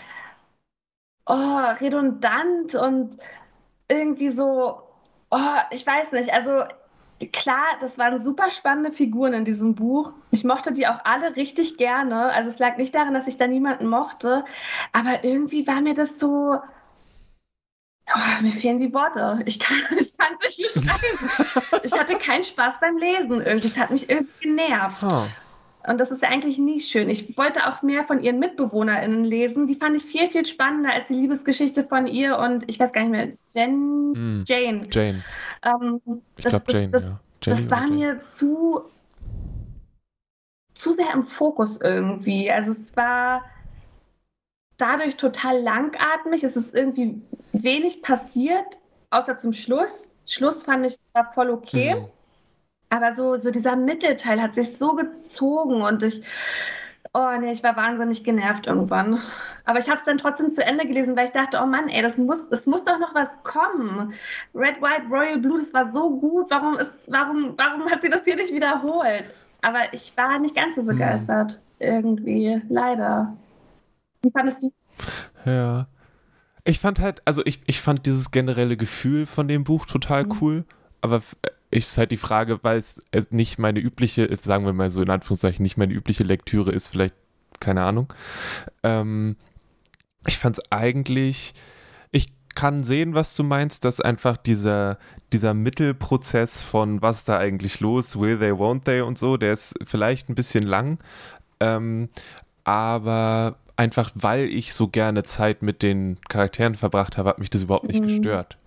[1.26, 3.18] oh, redundant und
[3.90, 4.84] irgendwie so
[5.34, 6.64] oh, ich weiß nicht, also
[7.32, 10.14] klar, das waren super spannende Figuren in diesem Buch.
[10.32, 12.32] Ich mochte die auch alle richtig gerne.
[12.32, 14.46] Also es lag nicht daran, dass ich da niemanden mochte,
[14.92, 16.60] aber irgendwie war mir das so.
[18.14, 19.42] Oh, mir fehlen die Worte.
[19.46, 20.12] Ich kann es
[20.60, 21.30] nicht beschreiben.
[21.84, 23.42] ich hatte keinen Spaß beim Lesen.
[23.42, 25.04] Irgendwie, es hat mich irgendwie genervt.
[25.04, 25.26] Oh.
[25.86, 27.10] Und das ist ja eigentlich nie schön.
[27.10, 29.68] Ich wollte auch mehr von ihren MitbewohnerInnen lesen.
[29.68, 33.02] Die fand ich viel, viel spannender als die Liebesgeschichte von ihr und ich weiß gar
[33.02, 34.88] nicht mehr, Jen, mm, Jane.
[34.90, 35.22] Jane.
[35.64, 36.02] Ähm,
[36.38, 37.20] ich glaube Jane, das, ja.
[37.42, 37.96] Jane das war Jane.
[37.96, 38.82] mir zu,
[40.74, 42.50] zu sehr im Fokus irgendwie.
[42.50, 43.44] Also es war
[44.78, 46.44] dadurch total langatmig.
[46.44, 50.10] Es ist irgendwie wenig passiert, außer zum Schluss.
[50.26, 50.96] Schluss fand ich
[51.34, 51.96] voll okay.
[51.96, 52.08] Mm.
[52.94, 56.22] Aber so, so dieser Mittelteil hat sich so gezogen und ich,
[57.12, 59.20] oh nee, ich war wahnsinnig genervt irgendwann.
[59.66, 62.04] Aber ich habe es dann trotzdem zu Ende gelesen, weil ich dachte, oh Mann, ey,
[62.04, 64.14] das muss, es muss doch noch was kommen.
[64.54, 66.52] Red, White, Royal Blue, das war so gut.
[66.52, 69.28] Warum ist, warum, warum hat sie das hier nicht wiederholt?
[69.64, 70.90] Aber ich war nicht ganz so hm.
[70.90, 71.54] begeistert.
[71.54, 71.60] Hm.
[71.80, 73.36] Irgendwie, leider.
[74.22, 74.72] Wie fandest du?
[75.48, 75.88] Ja.
[76.64, 80.38] Ich fand halt, also ich, ich fand dieses generelle Gefühl von dem Buch total mhm.
[80.40, 80.66] cool,
[81.02, 81.22] aber
[81.74, 85.64] ist halt die Frage, weil es nicht meine übliche, sagen wir mal so in Anführungszeichen,
[85.64, 87.16] nicht meine übliche Lektüre ist, vielleicht,
[87.60, 88.14] keine Ahnung.
[88.84, 89.36] Ähm,
[90.28, 91.54] ich fand es eigentlich,
[92.12, 94.98] ich kann sehen, was du meinst, dass einfach dieser,
[95.34, 99.54] dieser Mittelprozess von was ist da eigentlich los, will they, won't they und so, der
[99.54, 101.00] ist vielleicht ein bisschen lang,
[101.60, 102.10] ähm,
[102.64, 107.64] aber einfach weil ich so gerne Zeit mit den Charakteren verbracht habe, hat mich das
[107.64, 108.08] überhaupt nicht mhm.
[108.08, 108.58] gestört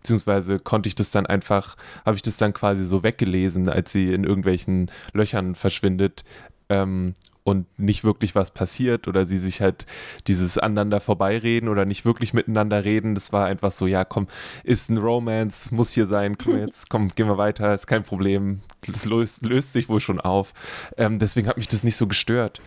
[0.00, 4.12] beziehungsweise konnte ich das dann einfach, habe ich das dann quasi so weggelesen, als sie
[4.12, 6.24] in irgendwelchen Löchern verschwindet.
[6.68, 9.86] Ähm, und nicht wirklich was passiert oder sie sich halt
[10.26, 13.14] dieses aneinander vorbeireden oder nicht wirklich miteinander reden.
[13.14, 14.28] Das war einfach so, ja, komm,
[14.62, 18.60] ist ein Romance, muss hier sein, komm jetzt, komm, gehen wir weiter, ist kein Problem.
[18.86, 20.52] Das löst, löst sich wohl schon auf.
[20.96, 22.60] Ähm, deswegen hat mich das nicht so gestört.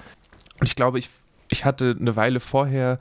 [0.60, 1.10] Und ich glaube, ich
[1.54, 2.98] ich hatte eine Weile vorher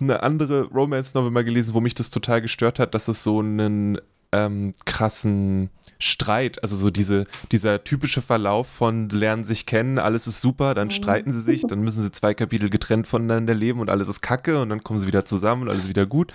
[0.00, 3.98] eine andere Romance-Novel mal gelesen, wo mich das total gestört hat, dass es so einen
[4.32, 10.40] ähm, krassen Streit, also so diese, dieser typische Verlauf von lernen sich kennen, alles ist
[10.40, 10.92] super, dann mhm.
[10.92, 14.62] streiten sie sich, dann müssen sie zwei Kapitel getrennt voneinander leben und alles ist kacke
[14.62, 16.32] und dann kommen sie wieder zusammen und alles wieder gut.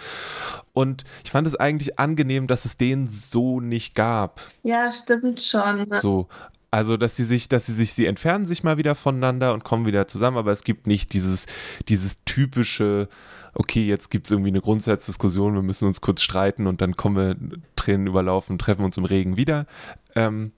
[0.73, 4.41] Und ich fand es eigentlich angenehm, dass es den so nicht gab.
[4.61, 5.87] Ja, stimmt schon.
[6.01, 6.27] So,
[6.75, 9.85] also, dass sie sich, dass sie sich, sie entfernen sich mal wieder voneinander und kommen
[9.85, 11.45] wieder zusammen, aber es gibt nicht dieses,
[11.87, 13.07] dieses typische,
[13.53, 17.15] okay, jetzt gibt es irgendwie eine Grundsatzdiskussion, wir müssen uns kurz streiten und dann kommen
[17.15, 19.67] wir Tränen überlaufen, treffen uns im Regen wieder.
[20.15, 20.51] Ähm,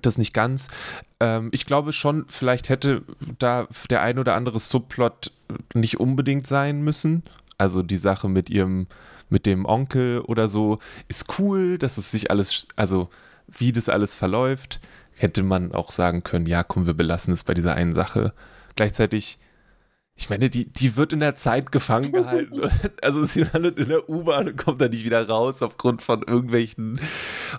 [0.00, 0.68] das nicht ganz.
[1.20, 3.02] Ähm, ich glaube schon, vielleicht hätte
[3.38, 5.30] da der ein oder andere Subplot
[5.74, 7.22] nicht unbedingt sein müssen.
[7.58, 8.86] Also die Sache mit ihrem,
[9.28, 13.10] mit dem Onkel oder so ist cool, dass es sich alles, also
[13.46, 14.80] wie das alles verläuft
[15.18, 18.32] hätte man auch sagen können, ja, komm, wir belassen es bei dieser einen Sache.
[18.76, 19.38] Gleichzeitig,
[20.14, 22.60] ich meine, die, die wird in der Zeit gefangen gehalten.
[23.02, 27.00] also sie landet in der U-Bahn und kommt da nicht wieder raus aufgrund von irgendwelchen.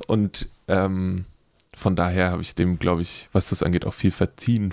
[0.07, 1.25] Und ähm,
[1.73, 4.71] von daher habe ich dem, glaube ich, was das angeht, auch viel verziehen mhm.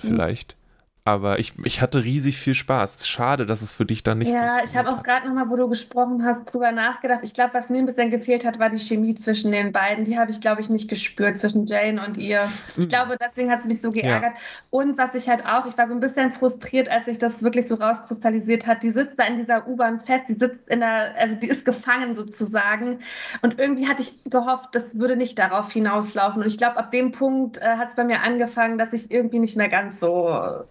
[1.07, 3.07] Aber ich, ich hatte riesig viel Spaß.
[3.07, 4.29] Schade, dass es für dich dann nicht.
[4.29, 7.21] Ja, ich habe auch gerade nochmal, wo du gesprochen hast, drüber nachgedacht.
[7.23, 10.03] Ich glaube, was mir ein bisschen gefehlt hat, war die Chemie zwischen den beiden.
[10.03, 12.49] Die habe ich, glaube ich, nicht gespürt zwischen Jane und ihr.
[12.71, 12.89] Ich mhm.
[12.89, 14.33] glaube, deswegen hat es mich so geärgert.
[14.33, 14.41] Ja.
[14.69, 17.69] Und was ich halt auch, ich war so ein bisschen frustriert, als sich das wirklich
[17.69, 18.83] so rauskristallisiert hat.
[18.83, 22.15] Die sitzt da in dieser U-Bahn fest, die sitzt in der, also die ist gefangen
[22.15, 22.99] sozusagen.
[23.41, 26.41] Und irgendwie hatte ich gehofft, das würde nicht darauf hinauslaufen.
[26.41, 29.39] Und ich glaube, ab dem Punkt äh, hat es bei mir angefangen, dass ich irgendwie
[29.39, 30.65] nicht mehr ganz so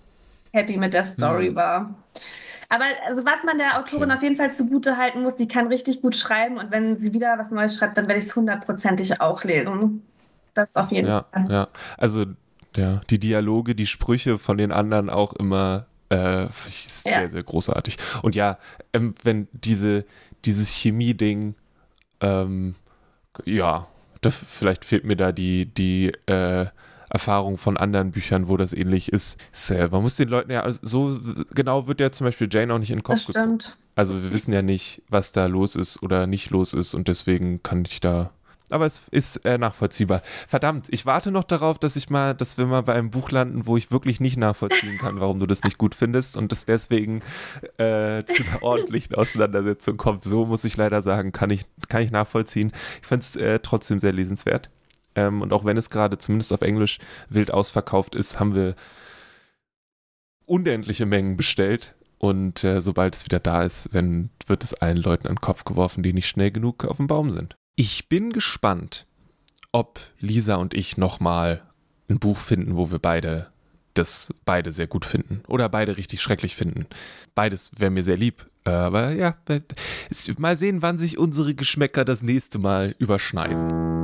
[0.56, 1.54] happy mit der Story mhm.
[1.54, 1.94] war.
[2.68, 4.14] Aber also was man der Autorin okay.
[4.14, 7.38] auf jeden Fall zugute halten muss, die kann richtig gut schreiben und wenn sie wieder
[7.38, 10.02] was Neues schreibt, dann werde ich es hundertprozentig auch lesen.
[10.54, 11.46] Das auf jeden ja, Fall.
[11.48, 12.24] Ja, also
[12.74, 17.28] ja, die Dialoge, die Sprüche von den anderen auch immer äh, sehr, ja.
[17.28, 17.96] sehr großartig.
[18.22, 18.58] Und ja,
[18.92, 20.04] ähm, wenn diese,
[20.44, 21.54] dieses Chemie-Ding,
[22.20, 22.74] ähm,
[23.44, 23.86] ja,
[24.20, 26.66] das, vielleicht fehlt mir da die, die äh,
[27.16, 29.38] Erfahrung von anderen Büchern, wo das ähnlich ist.
[29.70, 31.18] Man muss den Leuten ja, also so
[31.54, 33.76] genau wird ja zum Beispiel Jane auch nicht in den Kopf geguckt.
[33.94, 37.62] Also wir wissen ja nicht, was da los ist oder nicht los ist und deswegen
[37.62, 38.30] kann ich da
[38.70, 40.22] aber es ist äh, nachvollziehbar.
[40.48, 43.66] Verdammt, ich warte noch darauf, dass ich mal, dass wir mal bei einem Buch landen,
[43.66, 47.20] wo ich wirklich nicht nachvollziehen kann, warum du das nicht gut findest und das deswegen
[47.78, 50.24] äh, zu einer ordentlichen Auseinandersetzung kommt.
[50.24, 52.72] So muss ich leider sagen, kann ich, kann ich nachvollziehen.
[53.00, 54.68] Ich fand es äh, trotzdem sehr lesenswert.
[55.16, 56.98] Ähm, und auch wenn es gerade zumindest auf Englisch
[57.28, 58.76] wild ausverkauft ist, haben wir
[60.44, 61.94] unendliche Mengen bestellt.
[62.18, 65.64] Und äh, sobald es wieder da ist, wenn, wird es allen Leuten an den Kopf
[65.64, 67.56] geworfen, die nicht schnell genug auf dem Baum sind.
[67.74, 69.06] Ich bin gespannt,
[69.72, 71.62] ob Lisa und ich nochmal
[72.08, 73.48] ein Buch finden, wo wir beide
[73.94, 76.86] das beide sehr gut finden oder beide richtig schrecklich finden.
[77.34, 78.46] Beides wäre mir sehr lieb.
[78.64, 79.36] Aber ja,
[80.38, 83.95] mal sehen, wann sich unsere Geschmäcker das nächste Mal überschneiden.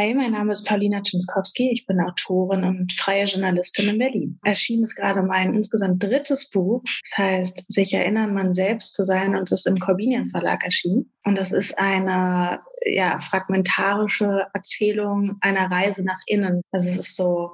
[0.00, 1.72] Hi, mein Name ist Paulina Czynskowski.
[1.72, 4.38] Ich bin Autorin und freie Journalistin in Berlin.
[4.42, 6.82] Erschienen ist gerade mein insgesamt drittes Buch.
[7.04, 11.12] Das heißt, sich erinnern, man selbst zu sein und ist im Corbinian Verlag erschienen.
[11.24, 16.62] Und das ist eine ja, fragmentarische Erzählung einer Reise nach innen.
[16.72, 17.50] Also es ist so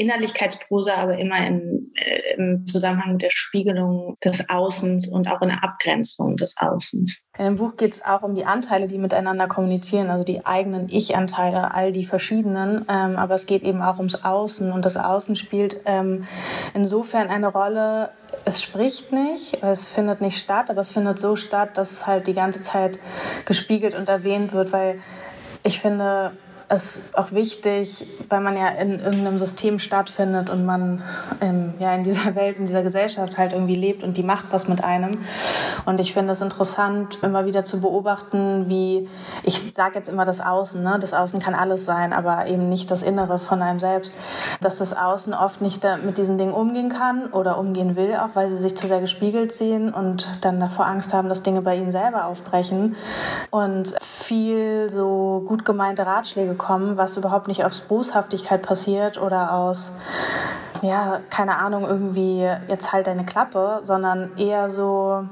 [0.00, 5.48] Innerlichkeitsprosa, aber immer in, äh, im Zusammenhang mit der Spiegelung des Außens und auch in
[5.48, 7.18] der Abgrenzung des Außens.
[7.38, 10.88] In dem Buch geht es auch um die Anteile, die miteinander kommunizieren, also die eigenen
[10.88, 12.86] Ich-Anteile, all die verschiedenen.
[12.88, 16.26] Ähm, aber es geht eben auch ums Außen und das Außen spielt ähm,
[16.72, 18.10] insofern eine Rolle,
[18.46, 22.26] es spricht nicht, es findet nicht statt, aber es findet so statt, dass es halt
[22.26, 22.98] die ganze Zeit
[23.44, 24.98] gespiegelt und erwähnt wird, weil
[25.62, 26.32] ich finde,
[26.70, 31.02] ist auch wichtig, weil man ja in irgendeinem System stattfindet und man
[31.40, 34.68] ähm, ja in dieser Welt, in dieser Gesellschaft halt irgendwie lebt und die macht was
[34.68, 35.24] mit einem.
[35.84, 39.08] Und ich finde es interessant, immer wieder zu beobachten, wie
[39.42, 40.98] ich sage jetzt immer das Außen, ne?
[41.00, 44.12] das Außen kann alles sein, aber eben nicht das Innere von einem selbst,
[44.60, 48.48] dass das Außen oft nicht mit diesen Dingen umgehen kann oder umgehen will, auch weil
[48.50, 51.90] sie sich zu sehr gespiegelt sehen und dann davor Angst haben, dass Dinge bei ihnen
[51.90, 52.96] selber aufbrechen
[53.50, 59.92] und viel so gut gemeinte Ratschläge bekommen, was überhaupt nicht aus Boshaftigkeit passiert oder aus,
[60.82, 65.24] ja, keine Ahnung, irgendwie jetzt halt deine Klappe, sondern eher so,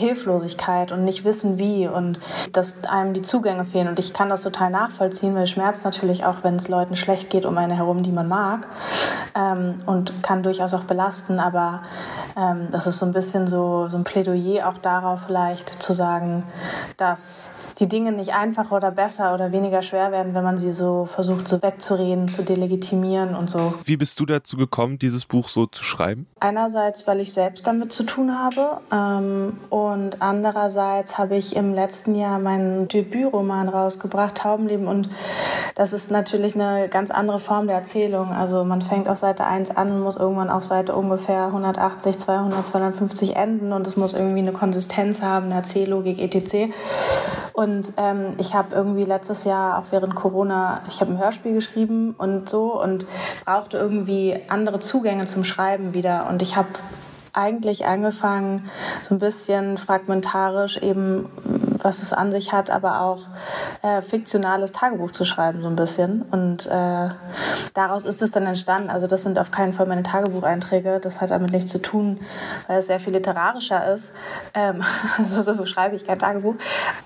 [0.00, 2.18] Hilflosigkeit und nicht wissen wie und
[2.52, 3.88] dass einem die Zugänge fehlen.
[3.88, 7.44] Und ich kann das total nachvollziehen, weil Schmerz natürlich auch, wenn es Leuten schlecht geht
[7.46, 8.66] um eine herum, die man mag
[9.34, 11.38] ähm, und kann durchaus auch belasten.
[11.38, 11.82] Aber
[12.36, 16.44] ähm, das ist so ein bisschen so, so ein Plädoyer auch darauf vielleicht zu sagen,
[16.96, 21.06] dass die Dinge nicht einfacher oder besser oder weniger schwer werden, wenn man sie so
[21.06, 23.74] versucht, so wegzureden, zu delegitimieren und so.
[23.84, 26.26] Wie bist du dazu gekommen, dieses Buch so zu schreiben?
[26.40, 29.58] Einerseits, weil ich selbst damit zu tun habe ähm,
[29.92, 35.10] und andererseits habe ich im letzten Jahr meinen Debütroman rausgebracht, Taubenleben und
[35.74, 38.32] das ist natürlich eine ganz andere Form der Erzählung.
[38.32, 42.66] Also man fängt auf Seite 1 an und muss irgendwann auf Seite ungefähr 180, 200,
[42.66, 46.72] 250 enden und es muss irgendwie eine Konsistenz haben, eine Erzähllogik, etc.
[47.52, 52.14] Und ähm, ich habe irgendwie letztes Jahr, auch während Corona, ich habe ein Hörspiel geschrieben
[52.16, 53.06] und so und
[53.44, 56.26] brauchte irgendwie andere Zugänge zum Schreiben wieder.
[56.28, 56.68] Und ich habe
[57.32, 58.70] eigentlich angefangen,
[59.02, 61.26] so ein bisschen fragmentarisch eben,
[61.84, 63.22] was es an sich hat, aber auch
[63.82, 66.22] äh, fiktionales Tagebuch zu schreiben, so ein bisschen.
[66.22, 67.08] Und äh,
[67.74, 68.90] daraus ist es dann entstanden.
[68.90, 71.00] Also das sind auf keinen Fall meine Tagebucheinträge.
[71.00, 72.20] Das hat damit nichts zu tun,
[72.66, 74.10] weil es sehr viel literarischer ist.
[74.54, 74.82] Ähm,
[75.18, 76.56] also so schreibe ich kein Tagebuch.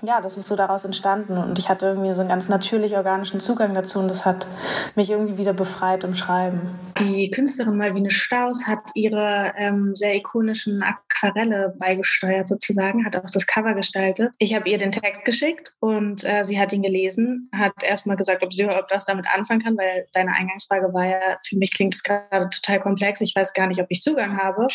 [0.01, 1.37] Ja, das ist so daraus entstanden.
[1.37, 3.99] Und ich hatte irgendwie so einen ganz natürlich organischen Zugang dazu.
[3.99, 4.47] Und das hat
[4.95, 6.77] mich irgendwie wieder befreit im Schreiben.
[6.99, 10.83] Die Künstlerin Malvine Staus hat ihre ähm, sehr ikonischen
[11.15, 14.33] Aquarelle beigesteuert sozusagen, hat auch das Cover gestaltet.
[14.39, 18.43] Ich habe ihr den Text geschickt und äh, sie hat ihn gelesen, hat erstmal gesagt,
[18.43, 21.95] ob sie ob das damit anfangen kann, weil deine Eingangsfrage war ja, für mich klingt
[21.95, 24.67] es gerade total komplex, ich weiß gar nicht, ob ich Zugang habe.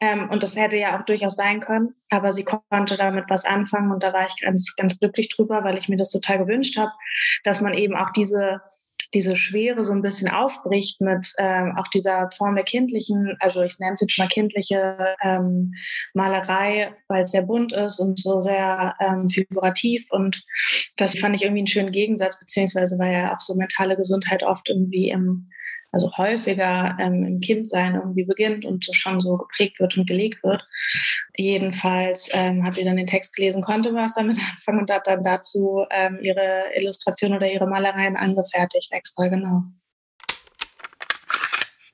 [0.00, 3.92] Ähm, und das hätte ja auch durchaus sein können, aber sie konnte damit was anfangen
[3.92, 6.92] und da war ich ganz, ganz glücklich drüber, weil ich mir das total gewünscht habe,
[7.44, 8.62] dass man eben auch diese
[9.14, 13.78] diese Schwere so ein bisschen aufbricht mit ähm, auch dieser Form der kindlichen, also ich
[13.78, 15.74] nenne es jetzt mal kindliche ähm,
[16.14, 20.42] Malerei, weil es sehr bunt ist und so sehr ähm, figurativ und
[20.96, 24.68] das fand ich irgendwie einen schönen Gegensatz, beziehungsweise weil ja auch so mentale Gesundheit oft
[24.68, 25.50] irgendwie im
[25.92, 30.66] also häufiger ähm, im Kindsein irgendwie beginnt und schon so geprägt wird und gelegt wird.
[31.36, 35.22] Jedenfalls ähm, hat sie dann den Text gelesen, konnte was damit anfangen und hat dann
[35.22, 39.64] dazu ähm, ihre Illustration oder ihre Malereien angefertigt, extra genau.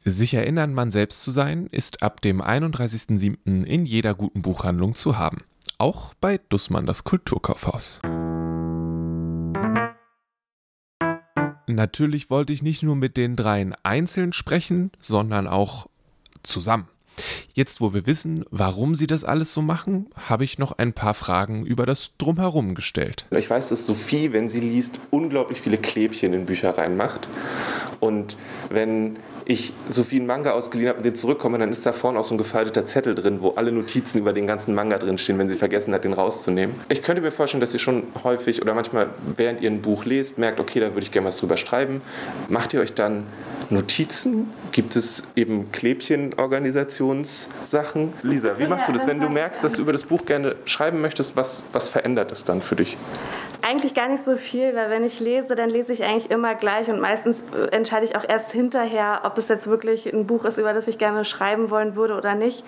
[0.08, 3.64] Sich erinnern, man selbst zu sein, ist ab dem 31.07.
[3.64, 5.42] in jeder guten Buchhandlung zu haben.
[5.78, 8.00] Auch bei Dussmann das Kulturkaufhaus.
[11.66, 15.88] Natürlich wollte ich nicht nur mit den dreien einzeln sprechen, sondern auch
[16.42, 16.88] zusammen.
[17.54, 21.14] Jetzt, wo wir wissen, warum sie das alles so machen, habe ich noch ein paar
[21.14, 23.26] Fragen über das Drumherum gestellt.
[23.30, 27.26] Ich weiß, dass Sophie, wenn sie liest, unglaublich viele Klebchen in Bücher reinmacht.
[28.00, 28.36] Und
[28.68, 29.16] wenn
[29.46, 32.34] ich Sophie einen Manga ausgeliehen habe und den zurückkomme, dann ist da vorne auch so
[32.34, 35.94] ein gefalteter Zettel drin, wo alle Notizen über den ganzen Manga drinstehen, wenn sie vergessen
[35.94, 36.74] hat, den rauszunehmen.
[36.88, 40.38] Ich könnte mir vorstellen, dass ihr schon häufig oder manchmal während ihr ein Buch lest,
[40.38, 42.00] merkt, okay, da würde ich gerne was drüber schreiben.
[42.48, 43.22] Macht ihr euch dann
[43.70, 44.50] Notizen?
[44.72, 48.14] Gibt es eben Klebchenorganisationssachen?
[48.22, 51.00] Lisa, wie machst du das, wenn du merkst, dass du über das Buch gerne schreiben
[51.00, 51.36] möchtest?
[51.36, 52.96] Was, was verändert es dann für dich?
[53.68, 56.88] Eigentlich gar nicht so viel, weil wenn ich lese, dann lese ich eigentlich immer gleich
[56.88, 60.58] und meistens äh, entscheide ich auch erst hinterher, ob das jetzt wirklich ein Buch ist,
[60.58, 62.64] über das ich gerne schreiben wollen würde oder nicht.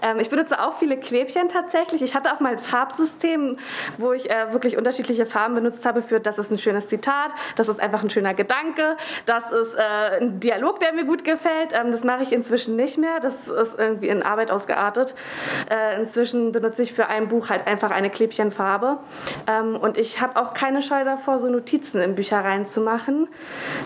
[0.00, 2.00] Ähm, ich benutze auch viele Klebchen tatsächlich.
[2.00, 3.58] Ich hatte auch mal ein Farbsystem,
[3.98, 7.68] wo ich äh, wirklich unterschiedliche Farben benutzt habe für das ist ein schönes Zitat, das
[7.68, 11.74] ist einfach ein schöner Gedanke, das ist äh, ein Dialog, der mir gut gefällt.
[11.74, 13.20] Ähm, das mache ich inzwischen nicht mehr.
[13.20, 15.14] Das ist irgendwie in Arbeit ausgeartet.
[15.70, 18.96] Äh, inzwischen benutze ich für ein Buch halt einfach eine Klebchenfarbe.
[19.46, 23.28] Ähm, und ich habe auch keine Scheu davor, so Notizen in Bücher reinzumachen.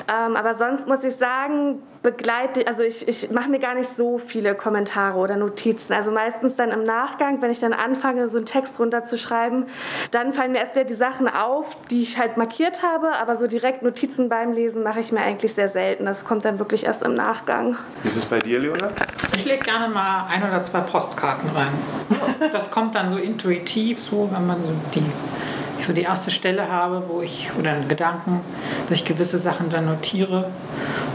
[0.09, 4.19] Ähm, aber sonst muss ich sagen, begleite, also ich, ich mache mir gar nicht so
[4.19, 5.93] viele Kommentare oder Notizen.
[5.93, 9.67] Also meistens dann im Nachgang, wenn ich dann anfange, so einen Text runterzuschreiben,
[10.11, 13.47] dann fallen mir erst wieder die Sachen auf, die ich halt markiert habe, aber so
[13.47, 16.05] direkt Notizen beim Lesen mache ich mir eigentlich sehr selten.
[16.05, 17.77] Das kommt dann wirklich erst im Nachgang.
[18.03, 18.91] Wie ist es bei dir, Leona?
[19.37, 21.73] Ich lege gerne mal ein oder zwei Postkarten rein.
[22.53, 25.05] Das kommt dann so intuitiv, so wenn man so die
[25.83, 28.41] ich so die erste Stelle habe, wo ich, oder einen Gedanken,
[28.89, 30.49] dass ich gewisse Sachen dann notiere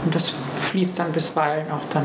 [0.04, 2.04] und das fließt dann bisweilen auch dann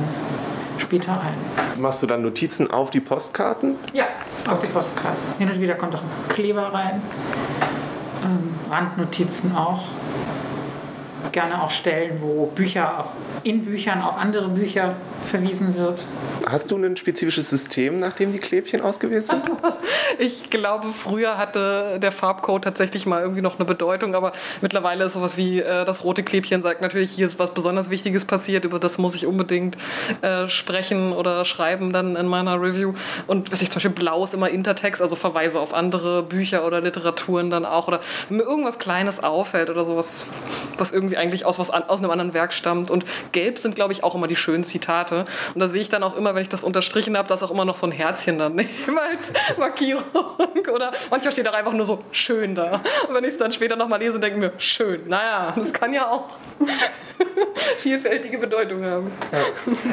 [0.78, 1.82] später ein.
[1.82, 3.76] Machst du dann Notizen auf die Postkarten?
[3.92, 4.06] Ja,
[4.48, 5.20] auf die Postkarten.
[5.40, 7.02] Hin und wieder kommt auch ein Kleber rein,
[8.24, 9.84] ähm, Randnotizen auch.
[11.34, 13.08] Gerne auch Stellen, wo Bücher auf,
[13.44, 16.06] in Büchern auf andere Bücher verwiesen wird.
[16.46, 19.44] Hast du ein spezifisches System, nach dem die Klebchen ausgewählt sind?
[20.20, 25.14] ich glaube, früher hatte der Farbcode tatsächlich mal irgendwie noch eine Bedeutung, aber mittlerweile ist
[25.14, 28.80] sowas wie äh, das rote Klebchen sagt natürlich, hier ist was besonders Wichtiges passiert, über
[28.80, 29.78] das muss ich unbedingt
[30.22, 32.94] äh, sprechen oder schreiben dann in meiner Review.
[33.28, 36.82] Und was ich zum Beispiel blau ist immer Intertext, also Verweise auf andere Bücher oder
[36.82, 37.88] Literaturen dann auch.
[37.88, 40.28] Oder wenn mir irgendwas Kleines auffällt oder sowas,
[40.78, 42.92] was irgendwie eigentlich aus, was an, aus einem anderen Werk stammt.
[42.92, 45.26] Und gelb sind, glaube ich, auch immer die schönen Zitate.
[45.54, 47.66] Und da sehe ich dann auch immer, wenn ich das unterstrichen habe, dass auch immer
[47.66, 48.58] noch so ein Herzchen dann,
[48.88, 50.04] immer als Markierung.
[50.74, 52.82] Oder manchmal steht auch einfach nur so schön da.
[53.08, 55.08] Und wenn ich es dann später nochmal lese, denke ich mir, schön.
[55.08, 56.30] Naja, das kann ja auch
[57.80, 59.12] vielfältige Bedeutung haben.
[59.32, 59.40] Ja.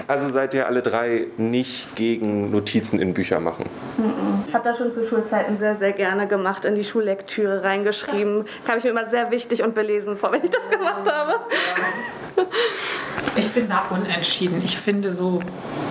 [0.06, 3.66] Also seid ihr alle drei nicht gegen Notizen in Bücher machen?
[4.46, 8.44] Ich habe das schon zu Schulzeiten sehr, sehr gerne gemacht, in die Schullektüre reingeschrieben.
[8.66, 11.40] Kam ich mir immer sehr wichtig und belesen vor, wenn ich das gemacht habe.
[13.36, 14.60] Ich bin da unentschieden.
[14.64, 15.40] Ich finde so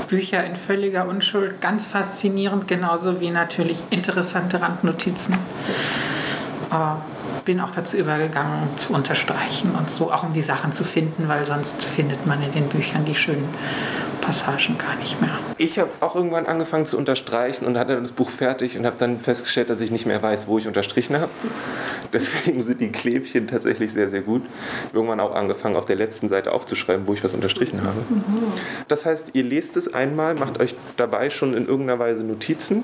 [0.07, 5.35] Bücher in völliger Unschuld ganz faszinierend, genauso wie natürlich interessante Randnotizen.
[6.69, 7.01] Aber
[7.49, 11.45] bin auch dazu übergegangen, zu unterstreichen und so, auch um die Sachen zu finden, weil
[11.45, 13.49] sonst findet man in den Büchern die schönen
[14.21, 15.31] Passagen gar nicht mehr.
[15.57, 19.19] Ich habe auch irgendwann angefangen zu unterstreichen und hatte das Buch fertig und habe dann
[19.19, 21.31] festgestellt, dass ich nicht mehr weiß, wo ich unterstrichen habe.
[22.13, 24.43] Deswegen sind die Klebchen tatsächlich sehr, sehr gut.
[24.93, 28.03] Irgendwann auch angefangen, auf der letzten Seite aufzuschreiben, wo ich was unterstrichen habe.
[28.87, 32.83] Das heißt, ihr lest es einmal, macht euch dabei schon in irgendeiner Weise Notizen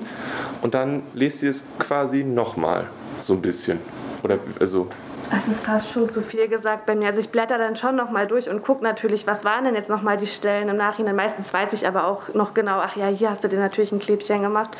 [0.60, 2.88] und dann lest ihr es quasi nochmal
[3.20, 3.78] so ein bisschen.
[4.26, 4.88] Oder also
[5.30, 7.06] das ist fast schon zu viel gesagt bei mir.
[7.06, 9.88] Also ich blätter dann schon noch mal durch und gucke natürlich, was waren denn jetzt
[9.88, 11.16] noch mal die Stellen im Nachhinein.
[11.16, 13.98] Meistens weiß ich aber auch noch genau, ach ja, hier hast du dir natürlich ein
[13.98, 14.70] Klebchen gemacht.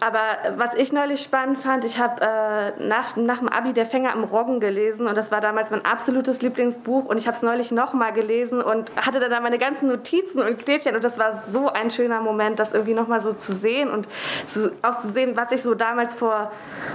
[0.00, 0.20] Aber
[0.56, 4.24] was ich neulich spannend fand, ich habe äh, nach, nach dem Abi Der Fänger am
[4.24, 7.92] Roggen gelesen und das war damals mein absolutes Lieblingsbuch und ich habe es neulich noch
[7.92, 11.90] mal gelesen und hatte dann meine ganzen Notizen und Klebchen und das war so ein
[11.90, 14.08] schöner Moment, das irgendwie noch mal so zu sehen und
[14.44, 16.50] zu, auch zu sehen, was ich so damals vor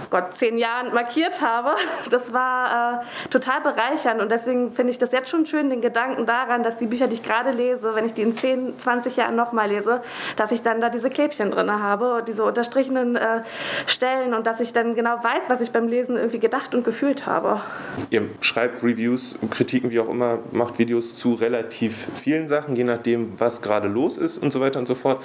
[0.09, 1.75] Gott, zehn Jahren markiert habe.
[2.09, 2.80] Das war äh,
[3.29, 4.21] total bereichernd.
[4.21, 7.15] Und deswegen finde ich das jetzt schon schön, den Gedanken daran, dass die Bücher, die
[7.15, 10.01] ich gerade lese, wenn ich die in 10, 20 Jahren nochmal lese,
[10.35, 13.41] dass ich dann da diese Klebchen drin habe, diese unterstrichenen äh,
[13.87, 17.25] Stellen und dass ich dann genau weiß, was ich beim Lesen irgendwie gedacht und gefühlt
[17.25, 17.61] habe.
[18.09, 23.39] Ihr schreibt Reviews, Kritiken, wie auch immer, macht Videos zu relativ vielen Sachen, je nachdem,
[23.39, 25.21] was gerade los ist und so weiter und so fort.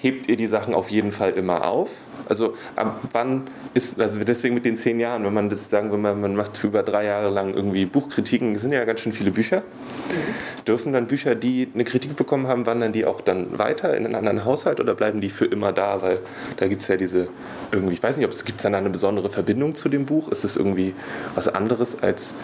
[0.00, 1.90] Hebt ihr die Sachen auf jeden Fall immer auf?
[2.28, 6.00] Also ab wann ist, also deswegen mit den zehn Jahren, wenn man das sagen, wenn
[6.00, 9.12] man, man macht für über drei Jahre lang irgendwie Buchkritiken, das sind ja ganz schön
[9.12, 9.58] viele Bücher.
[9.58, 10.64] Mhm.
[10.66, 14.14] Dürfen dann Bücher, die eine Kritik bekommen haben, wandern die auch dann weiter in einen
[14.14, 16.02] anderen Haushalt oder bleiben die für immer da?
[16.02, 16.18] Weil
[16.56, 17.28] da gibt es ja diese
[17.72, 20.28] irgendwie, ich weiß nicht, ob es gibt dann eine besondere Verbindung zu dem Buch?
[20.30, 20.94] Ist es irgendwie
[21.34, 22.34] was anderes als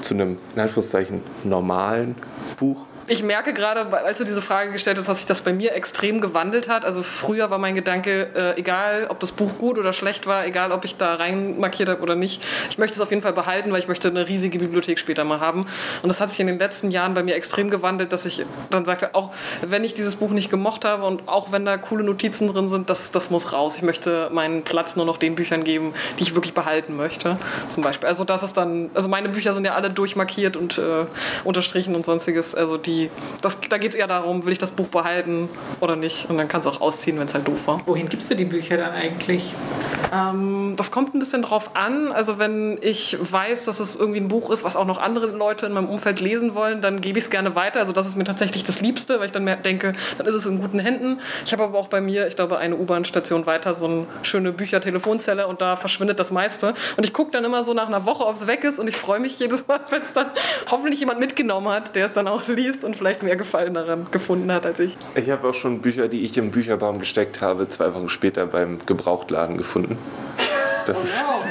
[0.00, 2.14] zu einem, in Anführungszeichen, normalen
[2.58, 2.86] Buch?
[3.06, 6.22] Ich merke gerade, als du diese Frage gestellt hast, dass sich das bei mir extrem
[6.22, 6.86] gewandelt hat.
[6.86, 10.72] Also früher war mein Gedanke, äh, egal ob das Buch gut oder schlecht war, egal
[10.72, 13.70] ob ich da rein markiert habe oder nicht, ich möchte es auf jeden Fall behalten,
[13.72, 15.66] weil ich möchte eine riesige Bibliothek später mal haben.
[16.02, 18.86] Und das hat sich in den letzten Jahren bei mir extrem gewandelt, dass ich dann
[18.86, 22.48] sagte, auch wenn ich dieses Buch nicht gemocht habe und auch wenn da coole Notizen
[22.48, 23.76] drin sind, das, das muss raus.
[23.76, 27.36] Ich möchte meinen Platz nur noch den Büchern geben, die ich wirklich behalten möchte.
[27.68, 28.08] Zum Beispiel.
[28.08, 31.04] Also das ist dann, also meine Bücher sind ja alle durchmarkiert und äh,
[31.44, 32.54] unterstrichen und sonstiges.
[32.54, 33.10] Also die die,
[33.42, 35.48] das, da geht es eher darum, will ich das Buch behalten
[35.80, 36.28] oder nicht.
[36.30, 37.82] Und dann kann es auch ausziehen, wenn es halt doof war.
[37.86, 39.52] Wohin gibst du die Bücher dann eigentlich?
[40.12, 42.12] Ähm, das kommt ein bisschen drauf an.
[42.12, 45.66] Also wenn ich weiß, dass es irgendwie ein Buch ist, was auch noch andere Leute
[45.66, 47.80] in meinem Umfeld lesen wollen, dann gebe ich es gerne weiter.
[47.80, 50.60] Also das ist mir tatsächlich das Liebste, weil ich dann denke, dann ist es in
[50.60, 51.18] guten Händen.
[51.44, 55.46] Ich habe aber auch bei mir, ich glaube, eine U-Bahn-Station weiter so eine schöne Bücher-Telefonzelle
[55.46, 56.74] und da verschwindet das meiste.
[56.96, 58.96] Und ich gucke dann immer so nach einer Woche, ob es weg ist und ich
[58.96, 60.30] freue mich jedes Mal, wenn es dann
[60.70, 64.50] hoffentlich jemand mitgenommen hat, der es dann auch liest und vielleicht mehr Gefallen daran gefunden
[64.52, 64.96] hat als ich.
[65.14, 68.78] Ich habe auch schon Bücher, die ich im Bücherbaum gesteckt habe, zwei Wochen später beim
[68.86, 69.98] Gebrauchtladen gefunden.
[70.86, 71.42] Das oh,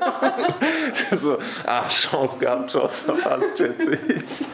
[0.00, 1.20] wow.
[1.20, 4.46] so, ach, Chance gehabt, Chance verpasst, schätze ich.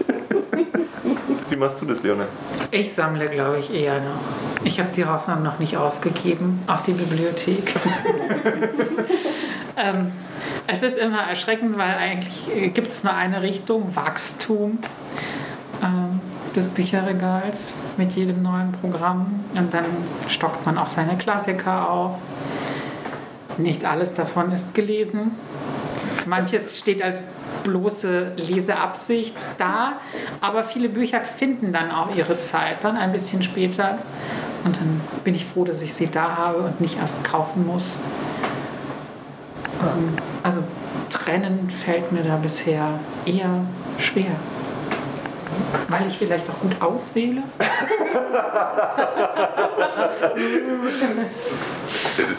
[1.49, 2.27] Wie machst du das, Leona?
[2.71, 4.21] Ich sammle, glaube ich, eher noch.
[4.63, 7.75] Ich habe die Hoffnung noch nicht aufgegeben, auch die Bibliothek.
[9.77, 10.13] ähm,
[10.67, 14.79] es ist immer erschreckend, weil eigentlich gibt es nur eine Richtung, Wachstum.
[15.83, 16.10] Ähm,
[16.55, 19.85] des Bücherregals mit jedem neuen Programm und dann
[20.29, 22.17] stockt man auch seine Klassiker auf.
[23.59, 25.33] Nicht alles davon ist gelesen.
[26.27, 27.23] Manches steht als
[27.63, 29.95] bloße Leseabsicht da,
[30.41, 33.99] aber viele Bücher finden dann auch ihre Zeit, dann ein bisschen später.
[34.65, 37.97] Und dann bin ich froh, dass ich sie da habe und nicht erst kaufen muss.
[40.43, 40.63] Also
[41.09, 43.65] trennen fällt mir da bisher eher
[43.99, 44.33] schwer.
[45.89, 47.43] Weil ich vielleicht auch gut auswähle.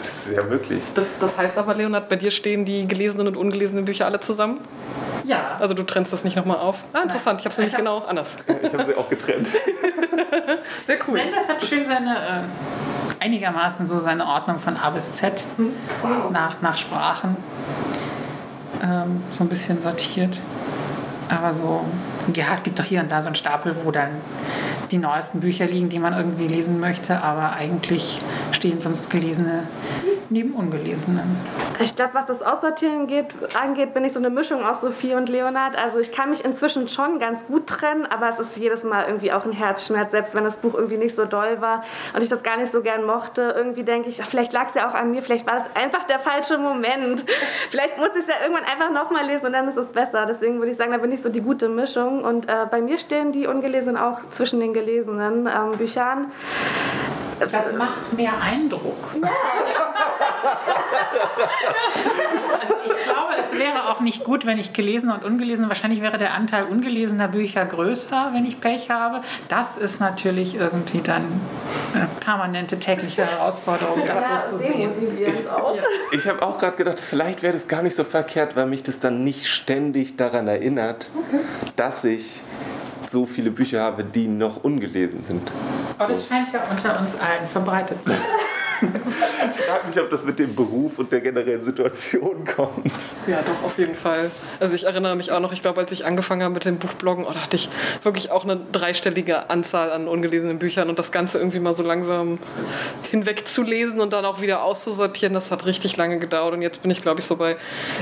[0.02, 0.82] Das ist ja möglich.
[0.94, 4.60] Das, das heißt aber, Leonard, bei dir stehen die gelesenen und ungelesenen Bücher alle zusammen?
[5.24, 5.56] Ja.
[5.60, 6.78] Also du trennst das nicht nochmal auf?
[6.92, 7.40] Ah, interessant.
[7.40, 8.36] Ich habe es nämlich genau anders.
[8.62, 9.48] Ich habe sie auch getrennt.
[10.86, 11.18] Sehr cool.
[11.18, 15.44] Nein, das hat schön seine, äh, einigermaßen so seine Ordnung von A bis Z
[16.30, 17.36] nach, nach Sprachen.
[18.82, 20.38] Ähm, so ein bisschen sortiert.
[21.28, 21.84] Aber so,
[22.34, 24.10] ja, es gibt doch hier und da so einen Stapel, wo dann
[24.90, 28.20] die neuesten Bücher liegen, die man irgendwie lesen möchte, aber eigentlich
[28.52, 29.64] stehen sonst gelesene
[30.32, 31.36] neben ungelesenen.
[31.78, 33.26] Ich glaube, was das Aussortieren geht,
[33.60, 35.76] angeht, bin ich so eine Mischung aus Sophie und Leonard.
[35.76, 39.32] Also ich kann mich inzwischen schon ganz gut trennen, aber es ist jedes Mal irgendwie
[39.32, 42.42] auch ein Herzschmerz, selbst wenn das Buch irgendwie nicht so doll war und ich das
[42.42, 43.54] gar nicht so gern mochte.
[43.56, 46.18] Irgendwie denke ich, vielleicht lag es ja auch an mir, vielleicht war das einfach der
[46.18, 47.24] falsche Moment.
[47.70, 50.24] vielleicht muss ich es ja irgendwann einfach nochmal lesen und dann ist es besser.
[50.26, 52.24] Deswegen würde ich sagen, da bin ich so die gute Mischung.
[52.24, 56.30] Und äh, bei mir stehen die Ungelesenen auch zwischen den gelesenen ähm, Büchern.
[57.50, 59.16] Das macht mehr Eindruck.
[62.60, 66.18] Also ich glaube, es wäre auch nicht gut, wenn ich gelesen und ungelesen, wahrscheinlich wäre
[66.18, 69.20] der Anteil ungelesener Bücher größer, wenn ich Pech habe.
[69.48, 71.24] Das ist natürlich irgendwie dann
[71.94, 74.92] eine permanente tägliche Herausforderung, das so zu sehen.
[75.26, 78.82] Ich, ich habe auch gerade gedacht, vielleicht wäre das gar nicht so verkehrt, weil mich
[78.82, 81.10] das dann nicht ständig daran erinnert,
[81.76, 82.40] dass ich
[83.08, 85.50] so viele Bücher habe, die noch ungelesen sind.
[85.98, 88.18] Aber das scheint ja unter uns allen verbreitet zu sein.
[88.82, 92.92] Ich frage mich, ob das mit dem Beruf und der generellen Situation kommt.
[93.26, 94.30] Ja, doch, auf jeden Fall.
[94.60, 97.24] Also ich erinnere mich auch noch, ich glaube, als ich angefangen habe mit dem Buchbloggen,
[97.26, 97.68] oh, da hatte ich
[98.02, 102.38] wirklich auch eine dreistellige Anzahl an ungelesenen Büchern und das Ganze irgendwie mal so langsam
[103.10, 106.82] hinweg zu lesen und dann auch wieder auszusortieren, das hat richtig lange gedauert und jetzt
[106.82, 107.56] bin ich, glaube ich, so bei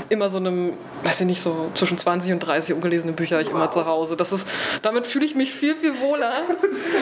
[0.09, 0.73] immer so einem,
[1.05, 4.17] weiß ich nicht, so zwischen 20 und 30 ungelesene Bücher habe ich immer zu Hause.
[4.17, 4.47] Das ist,
[4.83, 6.33] damit fühle ich mich viel, viel wohler,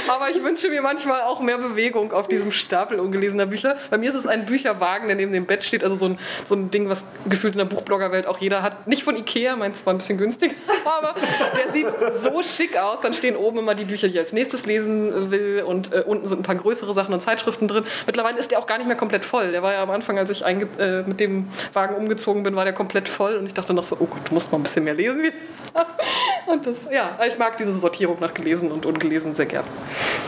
[0.08, 3.67] aber ich wünsche mir manchmal auch mehr Bewegung auf diesem Stapel ungelesener Bücher.
[3.90, 6.54] Bei mir ist es ein Bücherwagen, der neben dem Bett steht, also so ein, so
[6.54, 8.86] ein Ding, was gefühlt in der Buchbloggerwelt auch jeder hat.
[8.86, 10.54] Nicht von Ikea, meins war ein bisschen günstiger,
[10.84, 11.14] aber
[11.56, 11.88] der sieht
[12.18, 13.00] so schick aus.
[13.00, 16.26] Dann stehen oben immer die Bücher, die ich als nächstes lesen will und äh, unten
[16.26, 17.84] sind ein paar größere Sachen und Zeitschriften drin.
[18.06, 19.52] Mittlerweile ist der auch gar nicht mehr komplett voll.
[19.52, 22.74] Der war ja am Anfang, als ich äh, mit dem Wagen umgezogen bin, war der
[22.74, 24.94] komplett voll und ich dachte noch so, oh Gott, du musst mal ein bisschen mehr
[24.94, 25.18] lesen.
[26.46, 29.64] und das, ja, ich mag diese Sortierung nach gelesen und ungelesen sehr gern.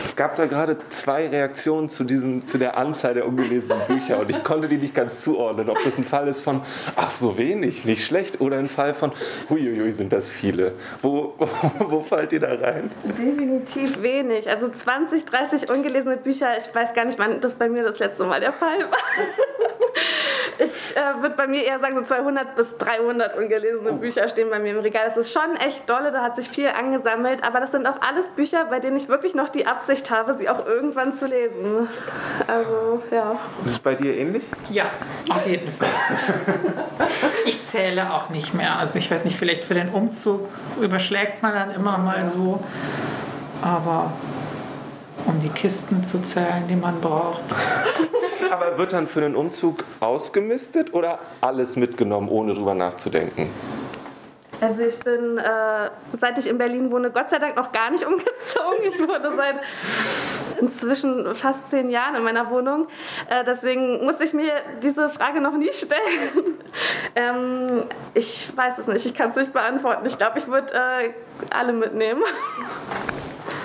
[0.03, 4.29] Es gab da gerade zwei Reaktionen zu, diesem, zu der Anzahl der ungelesenen Bücher und
[4.29, 6.61] ich konnte die nicht ganz zuordnen, ob das ein Fall ist von,
[6.95, 9.11] ach so wenig, nicht schlecht, oder ein Fall von,
[9.49, 10.73] huiuiui, sind das viele.
[11.01, 11.47] Wo, wo,
[11.89, 12.91] wo fallt ihr da rein?
[13.03, 14.49] Definitiv wenig.
[14.49, 18.25] Also 20, 30 ungelesene Bücher, ich weiß gar nicht, wann das bei mir das letzte
[18.25, 18.97] Mal der Fall war.
[20.63, 24.59] Ich äh, würde bei mir eher sagen, so 200 bis 300 ungelesene Bücher stehen bei
[24.59, 25.05] mir im Regal.
[25.05, 28.29] Das ist schon echt dolle, da hat sich viel angesammelt, aber das sind auch alles
[28.29, 31.87] Bücher, bei denen ich wirklich noch die Absicht habe, sie auch irgendwann zu lesen.
[32.45, 33.39] Also, ja.
[33.65, 34.43] Ist es bei dir ähnlich?
[34.69, 34.85] Ja,
[35.29, 35.87] auf jeden Fall.
[37.45, 38.77] Ich zähle auch nicht mehr.
[38.77, 40.47] Also ich weiß nicht, vielleicht für den Umzug
[40.79, 42.63] überschlägt man dann immer mal so.
[43.63, 44.13] Aber
[45.25, 47.41] um die Kisten zu zählen, die man braucht.
[48.51, 53.49] Aber wird dann für einen Umzug ausgemistet oder alles mitgenommen, ohne drüber nachzudenken?
[54.61, 58.03] Also ich bin, äh, seit ich in Berlin wohne, Gott sei Dank noch gar nicht
[58.05, 58.83] umgezogen.
[58.87, 59.59] Ich wohne seit
[60.59, 62.87] inzwischen fast zehn Jahren in meiner Wohnung.
[63.27, 64.53] Äh, deswegen musste ich mir
[64.83, 66.59] diese Frage noch nie stellen.
[67.15, 70.05] ähm, ich weiß es nicht, ich kann es nicht beantworten.
[70.05, 71.09] Ich glaube, ich würde äh,
[71.49, 72.21] alle mitnehmen.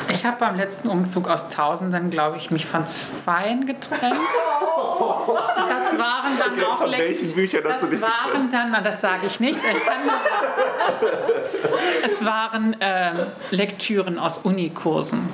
[0.09, 4.15] Ich habe beim letzten Umzug aus Tausenden, glaube ich, mich von zweien getrennt.
[4.15, 8.53] Das waren dann Okay, auch von welchen Büchern hast du Das dich waren getrennt?
[8.53, 9.59] dann, na, das sage ich nicht.
[9.59, 11.19] Ich kann nur sagen,
[12.05, 13.17] es waren ähm,
[13.51, 15.29] Lektüren aus Unikursen.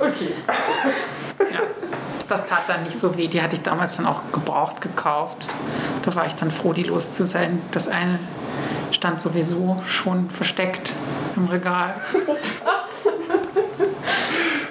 [0.00, 0.34] Okay.
[1.52, 1.60] Ja.
[2.28, 3.28] Das tat dann nicht so weh.
[3.28, 5.46] Die hatte ich damals dann auch gebraucht gekauft.
[6.02, 7.62] Da war ich dann froh, die los zu sein.
[7.70, 8.18] Das eine
[8.90, 10.94] stand sowieso schon versteckt
[11.36, 11.94] im Regal.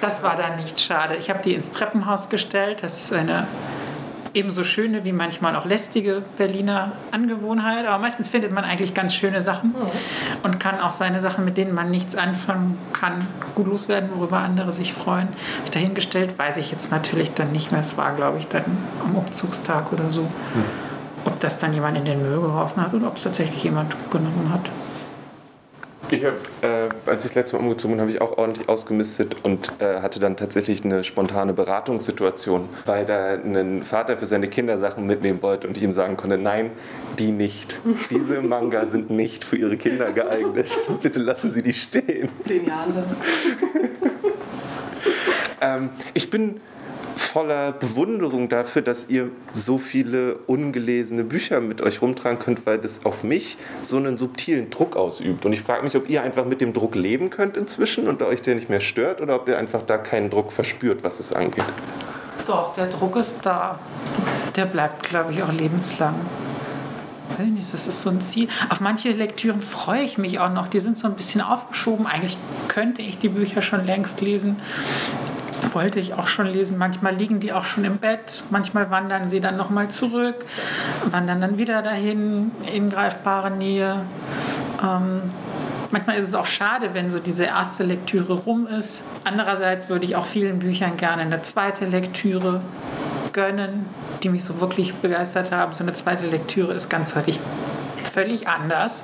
[0.05, 1.15] Das war dann nicht schade.
[1.15, 2.83] Ich habe die ins Treppenhaus gestellt.
[2.83, 3.47] Das ist eine
[4.35, 7.87] ebenso schöne wie manchmal auch lästige Berliner Angewohnheit.
[7.87, 9.73] Aber meistens findet man eigentlich ganz schöne Sachen
[10.43, 13.13] und kann auch seine Sachen, mit denen man nichts anfangen kann,
[13.55, 15.29] gut loswerden, worüber andere sich freuen.
[15.29, 17.81] Hab ich dahingestellt, weiß ich jetzt natürlich dann nicht mehr.
[17.81, 18.63] Es war, glaube ich, dann
[19.03, 20.27] am Umzugstag oder so.
[21.25, 24.51] Ob das dann jemand in den Müll geworfen hat oder ob es tatsächlich jemand genommen
[24.53, 24.69] hat.
[26.11, 29.37] Ich habe, äh, als ich das letzte Mal umgezogen bin, habe ich auch ordentlich ausgemistet
[29.43, 34.77] und äh, hatte dann tatsächlich eine spontane Beratungssituation, weil da ein Vater für seine Kinder
[34.77, 36.71] Sachen mitnehmen wollte und ich ihm sagen konnte, nein,
[37.17, 37.77] die nicht.
[38.11, 40.77] Diese Manga sind nicht für ihre Kinder geeignet.
[41.01, 42.29] Bitte lassen Sie die stehen.
[42.43, 43.03] Zehn Jahre
[45.61, 46.61] ähm, ich bin
[47.15, 53.05] voller Bewunderung dafür, dass ihr so viele ungelesene Bücher mit euch rumtragen könnt, weil das
[53.05, 55.45] auf mich so einen subtilen Druck ausübt.
[55.45, 58.41] Und ich frage mich, ob ihr einfach mit dem Druck leben könnt inzwischen und euch
[58.41, 61.65] der nicht mehr stört oder ob ihr einfach da keinen Druck verspürt, was es angeht.
[62.47, 63.79] Doch, der Druck ist da.
[64.55, 66.15] Der bleibt, glaube ich, auch lebenslang.
[67.71, 68.47] Das ist so ein Ziel.
[68.69, 70.67] Auf manche Lektüren freue ich mich auch noch.
[70.67, 72.05] Die sind so ein bisschen aufgeschoben.
[72.05, 72.37] Eigentlich
[72.67, 74.57] könnte ich die Bücher schon längst lesen
[75.73, 76.77] wollte ich auch schon lesen.
[76.77, 80.45] Manchmal liegen die auch schon im Bett, manchmal wandern sie dann nochmal zurück,
[81.09, 84.01] wandern dann wieder dahin in greifbare Nähe.
[84.83, 85.21] Ähm,
[85.91, 89.01] manchmal ist es auch schade, wenn so diese erste Lektüre rum ist.
[89.23, 92.61] Andererseits würde ich auch vielen Büchern gerne eine zweite Lektüre
[93.33, 93.85] gönnen,
[94.23, 95.73] die mich so wirklich begeistert haben.
[95.73, 97.39] So eine zweite Lektüre ist ganz häufig
[98.07, 99.03] völlig anders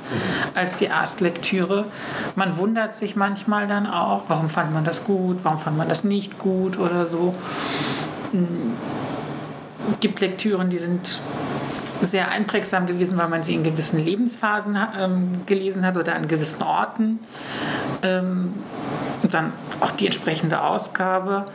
[0.55, 1.85] als die Erstlektüre.
[2.35, 6.03] Man wundert sich manchmal dann auch, warum fand man das gut, warum fand man das
[6.03, 7.35] nicht gut oder so.
[9.89, 11.21] Es gibt Lektüren, die sind
[12.01, 16.63] sehr einprägsam gewesen, weil man sie in gewissen Lebensphasen ähm, gelesen hat oder an gewissen
[16.63, 17.19] Orten.
[18.01, 18.53] Ähm,
[19.21, 21.45] und dann auch die entsprechende Ausgabe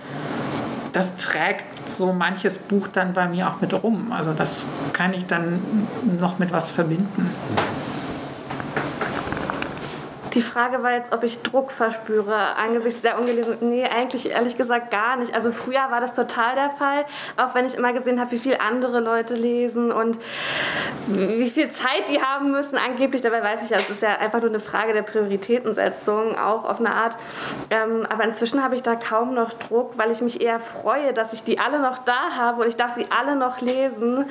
[0.96, 4.12] das trägt so manches Buch dann bei mir auch mit rum.
[4.12, 5.60] Also das kann ich dann
[6.18, 7.28] noch mit was verbinden.
[10.36, 13.70] Die Frage war jetzt, ob ich Druck verspüre angesichts der ungelesenen.
[13.70, 15.34] Nee, eigentlich ehrlich gesagt gar nicht.
[15.34, 17.06] Also früher war das total der Fall,
[17.38, 20.18] auch wenn ich immer gesehen habe, wie viel andere Leute lesen und
[21.06, 23.22] wie viel Zeit die haben müssen angeblich.
[23.22, 26.80] Dabei weiß ich ja, es ist ja einfach nur eine Frage der Prioritätensetzung, auch auf
[26.80, 27.16] eine Art.
[27.70, 31.32] Ähm, aber inzwischen habe ich da kaum noch Druck, weil ich mich eher freue, dass
[31.32, 34.28] ich die alle noch da habe und ich darf sie alle noch lesen.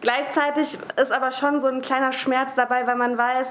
[0.00, 3.46] Gleichzeitig ist aber schon so ein kleiner Schmerz dabei, weil man weiß,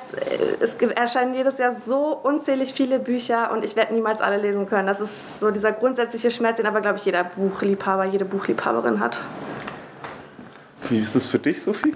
[0.59, 4.87] es erscheinen jedes Jahr so unzählig viele Bücher und ich werde niemals alle lesen können.
[4.87, 9.17] Das ist so dieser grundsätzliche Schmerz, den aber, glaube ich, jeder Buchliebhaber, jede Buchliebhaberin hat.
[10.89, 11.95] Wie ist es für dich, Sophie?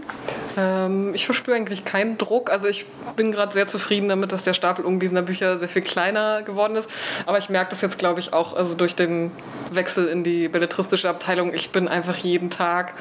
[0.58, 2.52] Ähm, ich verspüre eigentlich keinen Druck.
[2.52, 2.86] Also ich
[3.16, 6.90] bin gerade sehr zufrieden damit, dass der Stapel ungelesener Bücher sehr viel kleiner geworden ist.
[7.26, 9.32] Aber ich merke das jetzt, glaube ich, auch also durch den
[9.72, 11.54] Wechsel in die belletristische Abteilung.
[11.54, 12.94] Ich bin einfach jeden Tag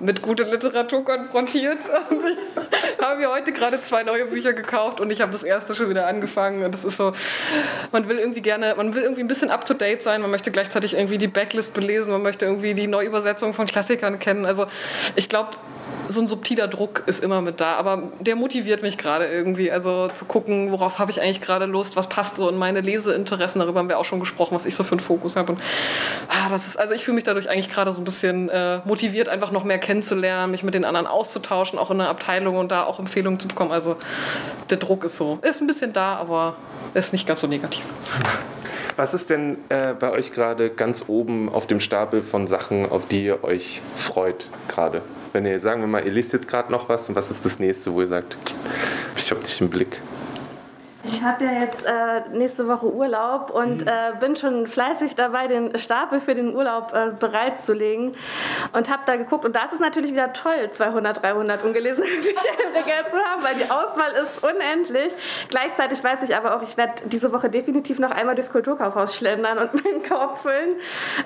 [0.00, 1.78] mit guter Literatur konfrontiert.
[2.10, 5.74] Und ich habe mir heute gerade zwei neue Bücher gekauft und ich habe das erste
[5.74, 6.64] schon wieder angefangen.
[6.64, 7.12] Und das ist so,
[7.92, 10.22] man will irgendwie gerne, man will irgendwie ein bisschen up to date sein.
[10.22, 12.12] Man möchte gleichzeitig irgendwie die Backlist belesen.
[12.12, 14.46] Man möchte irgendwie die Neuübersetzung von Klassikern kennen.
[14.46, 14.66] Also
[15.14, 15.50] ich glaube,
[16.08, 19.70] so ein subtiler Druck ist immer mit da, aber der motiviert mich gerade irgendwie.
[19.70, 23.60] Also zu gucken, worauf habe ich eigentlich gerade Lust, was passt so in meine Leseinteressen.
[23.60, 25.52] Darüber haben wir auch schon gesprochen, was ich so für einen Fokus habe.
[25.52, 25.60] Und
[26.28, 29.28] ah, das ist, also ich fühle mich dadurch eigentlich gerade so ein bisschen äh, motiviert,
[29.28, 32.84] einfach noch mehr kennenzulernen, mich mit den anderen auszutauschen, auch in der Abteilung und da
[32.84, 33.72] auch Empfehlungen zu bekommen.
[33.72, 33.96] Also
[34.70, 36.56] der Druck ist so, ist ein bisschen da, aber
[36.94, 37.84] ist nicht ganz so negativ.
[38.96, 43.06] Was ist denn äh, bei euch gerade ganz oben auf dem Stapel von Sachen, auf
[43.06, 45.02] die ihr euch freut gerade?
[45.34, 47.58] Wenn ihr, sagen wir mal, ihr liest jetzt gerade noch was und was ist das
[47.58, 48.38] nächste, wo ihr sagt,
[49.18, 50.00] ich habe dich im Blick?
[51.26, 53.88] Ich habe ja jetzt äh, nächste Woche Urlaub und mhm.
[53.88, 58.14] äh, bin schon fleißig dabei, den Stapel für den Urlaub äh, bereitzulegen
[58.72, 59.44] und habe da geguckt.
[59.44, 63.42] Und da ist es natürlich wieder toll, 200, 300 ungelesene Bücher im Regal zu haben,
[63.42, 65.12] weil die Auswahl ist unendlich.
[65.48, 69.58] Gleichzeitig weiß ich aber auch, ich werde diese Woche definitiv noch einmal durchs Kulturkaufhaus schlendern
[69.58, 70.76] und meinen Korb füllen.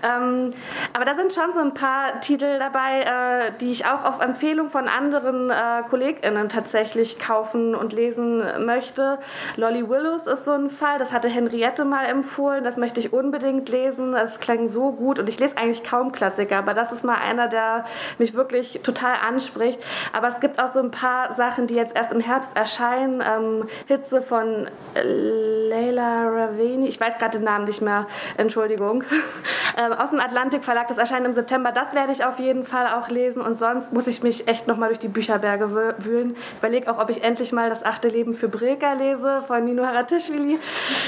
[0.02, 0.54] Ähm,
[0.94, 4.68] aber da sind schon so ein paar Titel dabei, äh, die ich auch auf Empfehlung
[4.68, 9.18] von anderen äh, KollegInnen tatsächlich kaufen und lesen möchte.
[9.56, 13.68] Lolly Willows ist so ein Fall, das hatte Henriette mal empfohlen, das möchte ich unbedingt
[13.68, 14.12] lesen.
[14.12, 17.48] Das klang so gut und ich lese eigentlich kaum Klassiker, aber das ist mal einer,
[17.48, 17.84] der
[18.18, 19.82] mich wirklich total anspricht.
[20.12, 23.20] Aber es gibt auch so ein paar Sachen, die jetzt erst im Herbst erscheinen.
[23.20, 29.02] Ähm, Hitze von Leila Raveni, ich weiß gerade den Namen nicht mehr, Entschuldigung.
[29.76, 31.72] ähm, aus dem Atlantik Verlag, das erscheint im September.
[31.72, 34.90] Das werde ich auf jeden Fall auch lesen und sonst muss ich mich echt nochmal
[34.90, 36.36] durch die Bücherberge wühlen.
[36.58, 40.58] Überlege auch, ob ich endlich mal das achte Leben für Brilka lese von Nino Haratischvili.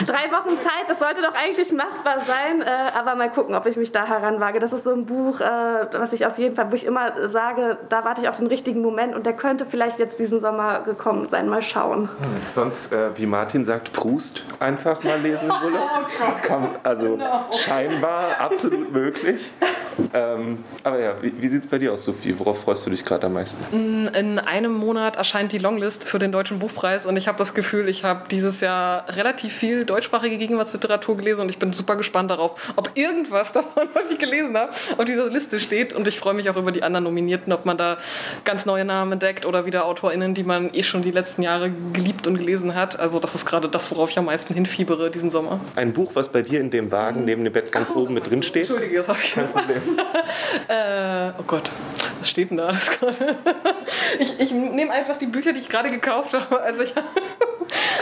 [0.07, 3.77] Drei Wochen Zeit, das sollte doch eigentlich machbar sein, äh, aber mal gucken, ob ich
[3.77, 4.61] mich da heranwage.
[4.61, 5.45] Das ist so ein Buch, äh,
[5.93, 8.81] was ich auf jeden Fall, wo ich immer sage, da warte ich auf den richtigen
[8.81, 11.49] Moment und der könnte vielleicht jetzt diesen Sommer gekommen sein.
[11.49, 12.03] Mal schauen.
[12.03, 15.79] Hm, sonst, äh, wie Martin sagt, Proust einfach mal lesen würde.
[15.79, 17.25] Oh Kann, also no.
[17.53, 19.51] scheinbar ab absolut möglich.
[20.15, 22.39] Ähm, aber ja, wie, wie sieht es bei dir aus, Sophie?
[22.39, 23.63] Worauf freust du dich gerade am meisten?
[24.15, 27.89] In einem Monat erscheint die Longlist für den Deutschen Buchpreis und ich habe das Gefühl,
[27.89, 32.73] ich habe dieses Jahr relativ viel deutschsprachige Gegenwartsliteratur gelesen und ich bin super gespannt darauf,
[32.77, 35.93] ob irgendwas davon, was ich gelesen habe, auf dieser Liste steht.
[35.93, 37.99] Und ich freue mich auch über die anderen Nominierten, ob man da
[38.45, 42.27] ganz neue Namen entdeckt oder wieder AutorInnen, die man eh schon die letzten Jahre geliebt
[42.27, 42.99] und gelesen hat.
[42.99, 45.61] Also das ist gerade das, worauf ich am meisten hinfiebere diesen Sommer.
[45.77, 48.29] Ein Buch, was bei dir in dem Wagen neben dem Bett ganz so, oben mit
[48.29, 48.69] drin steht?
[48.69, 49.83] Entschuldige, das habe ich Kein Problem.
[50.69, 51.71] äh, oh Gott,
[52.19, 53.37] was steht denn da alles gerade?
[54.19, 56.61] ich, ich nehme einfach die Bücher, die ich gerade gekauft habe.
[56.61, 56.93] Also ich,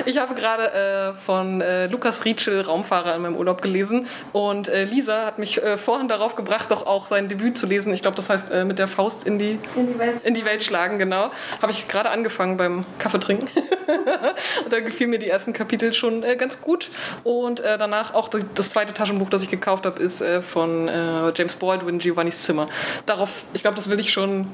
[0.06, 4.84] ich habe gerade äh, von äh, Lukas Rietschel Raumfahrer in meinem Urlaub gelesen und äh,
[4.84, 7.92] Lisa hat mich äh, vorhin darauf gebracht, doch auch sein Debüt zu lesen.
[7.92, 10.24] Ich glaube, das heißt äh, mit der Faust in die, in die, Welt.
[10.24, 11.30] in die Welt schlagen, genau.
[11.62, 13.48] Habe ich gerade angefangen beim Kaffeetrinken.
[14.64, 16.90] und da gefiel mir die ersten Kapitel schon äh, ganz gut.
[17.24, 20.90] Und danach auch das zweite Taschenbuch, das ich gekauft habe, ist von
[21.34, 22.68] James Baldwin, Giovanni's Zimmer.
[23.06, 24.46] Darauf, ich glaube, das will ich schon,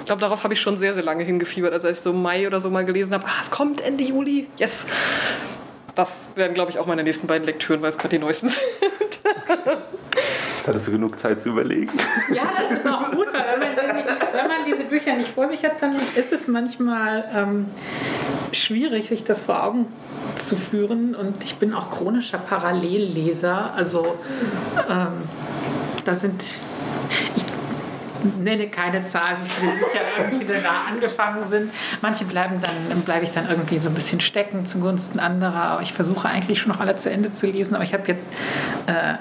[0.00, 1.72] ich glaube, darauf habe ich schon sehr, sehr lange hingefiebert.
[1.72, 4.46] Also als ich so Mai oder so mal gelesen habe, ah, es kommt Ende Juli,
[4.58, 4.86] yes.
[5.94, 8.60] Das werden, glaube ich, auch meine nächsten beiden Lektüren, weil es gerade die neuesten sind.
[10.58, 11.92] Jetzt hattest du genug Zeit zu überlegen.
[12.34, 15.48] Ja, das ist auch gut, weil wenn man, nicht, wenn man diese Bücher nicht vor
[15.48, 17.66] sich hat, dann ist es manchmal ähm,
[18.52, 19.86] schwierig, sich das vor Augen
[20.36, 21.14] zu führen.
[21.14, 23.72] Und ich bin auch chronischer Parallelleser.
[23.74, 24.18] Also
[24.88, 25.22] ähm,
[26.04, 26.44] das sind
[28.38, 31.72] nenne keine Zahlen, wie viele Bücher irgendwie da angefangen sind.
[32.02, 35.62] Manche bleiben dann, bleibe ich dann irgendwie so ein bisschen stecken zugunsten anderer.
[35.62, 37.74] Aber ich versuche eigentlich schon noch alle zu Ende zu lesen.
[37.74, 38.26] Aber ich habe jetzt
[38.86, 39.14] äh,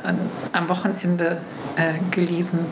[0.52, 1.38] am Wochenende
[1.76, 2.66] äh, gelesen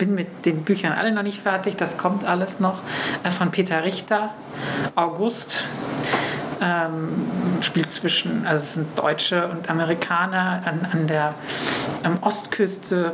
[0.00, 2.80] bin mit den Büchern alle noch nicht fertig, das kommt alles noch.
[3.22, 4.30] Äh, von Peter Richter,
[4.96, 5.66] August.
[6.62, 7.26] Ähm,
[7.62, 11.34] spielt zwischen, also es sind Deutsche und Amerikaner an, an der
[12.20, 13.12] Ostküste.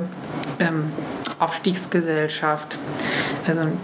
[0.58, 0.92] Ähm,
[1.38, 2.78] Aufstiegsgesellschaft.
[3.46, 3.78] Also ein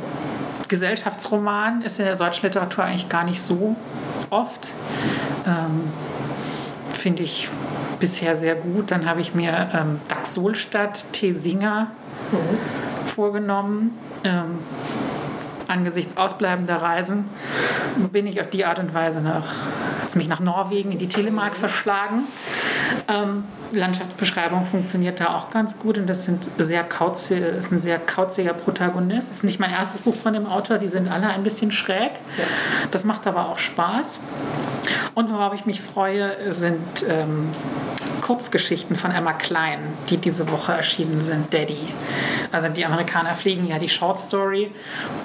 [0.68, 3.76] Gesellschaftsroman ist in der deutschen Literatur eigentlich gar nicht so
[4.30, 4.72] oft.
[5.46, 5.92] Ähm,
[6.92, 7.48] Finde ich
[8.00, 8.90] bisher sehr gut.
[8.90, 11.32] Dann habe ich mir ähm, Dax Solstadt, T.
[11.32, 11.88] Singer
[12.30, 13.08] mhm.
[13.08, 13.98] vorgenommen.
[14.24, 14.58] Ähm,
[15.68, 17.24] angesichts ausbleibender Reisen
[18.12, 19.48] bin ich auf die Art und Weise nach,
[20.02, 22.24] hat mich nach Norwegen in die Telemark verschlagen.
[23.08, 27.98] Ähm, Landschaftsbeschreibung funktioniert da auch ganz gut und das sind sehr kauzig, ist ein sehr
[27.98, 29.28] kauziger Protagonist.
[29.28, 32.12] Das ist nicht mein erstes Buch von dem Autor, die sind alle ein bisschen schräg.
[32.90, 34.18] Das macht aber auch Spaß.
[35.14, 37.50] Und worauf ich mich freue, sind ähm,
[38.22, 41.88] Kurzgeschichten von Emma Klein, die diese Woche erschienen sind, Daddy.
[42.50, 44.70] Also die Amerikaner fliegen ja die Short Story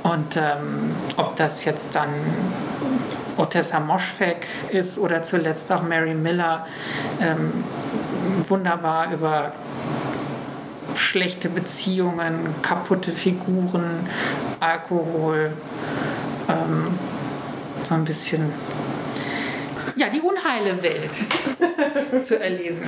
[0.04, 2.10] und ähm, ob das jetzt dann
[3.38, 6.68] Otessa Moschfek ist oder zuletzt auch Mary Miller,
[7.22, 7.64] ähm,
[8.48, 9.52] wunderbar über
[10.96, 14.08] schlechte Beziehungen, kaputte Figuren,
[14.60, 15.54] Alkohol,
[16.50, 16.88] ähm,
[17.84, 18.52] so ein bisschen
[19.96, 22.88] ja, die unheile Welt zu erlesen.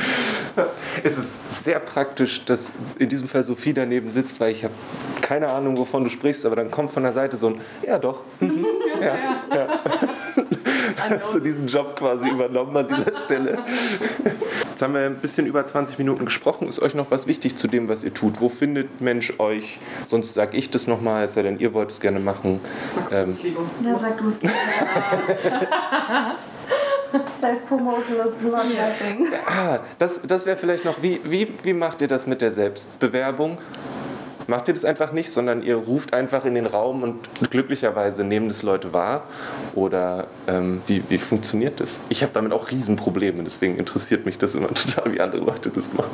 [1.04, 4.74] Es ist sehr praktisch, dass in diesem Fall Sophie daneben sitzt, weil ich habe
[5.22, 8.22] keine Ahnung, wovon du sprichst, aber dann kommt von der Seite so ein, ja doch,
[8.40, 8.66] mhm.
[9.02, 9.42] ja, ja.
[9.56, 9.82] ja.
[11.20, 13.60] Hast du diesen Job quasi übernommen an dieser Stelle?
[14.70, 16.68] Jetzt haben wir ein bisschen über 20 Minuten gesprochen.
[16.68, 18.40] Ist euch noch was wichtig zu dem, was ihr tut?
[18.40, 19.80] Wo findet Mensch euch?
[20.06, 22.62] Sonst sage ich das nochmal, es sei denn, ihr wollt es gerne machen.
[23.10, 24.40] Sag's ähm, Ja, sag du es.
[27.40, 29.28] Self-Promotion ist not my thing.
[29.46, 33.58] Ah, das, das wäre vielleicht noch, wie, wie, wie macht ihr das mit der Selbstbewerbung?
[34.50, 38.48] Macht ihr das einfach nicht, sondern ihr ruft einfach in den Raum und glücklicherweise nehmen
[38.48, 39.28] das Leute wahr?
[39.76, 42.00] Oder ähm, wie, wie funktioniert das?
[42.10, 45.94] Ich habe damit auch Riesenprobleme, deswegen interessiert mich das immer total, wie andere Leute das
[45.94, 46.10] machen.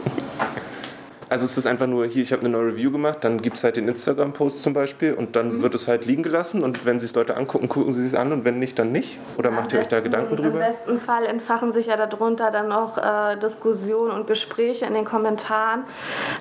[1.36, 3.66] Also es ist einfach nur hier, ich habe eine neue Review gemacht, dann gibt es
[3.66, 5.64] halt den Instagram-Post zum Beispiel und dann mhm.
[5.64, 8.46] wird es halt liegen gelassen und wenn sich Leute angucken, gucken sie es an und
[8.46, 9.20] wenn nicht, dann nicht?
[9.38, 10.54] Oder ja, macht ihr euch da Gedanken drüber?
[10.54, 15.04] Im besten Fall entfachen sich ja darunter dann auch äh, Diskussionen und Gespräche in den
[15.04, 15.84] Kommentaren.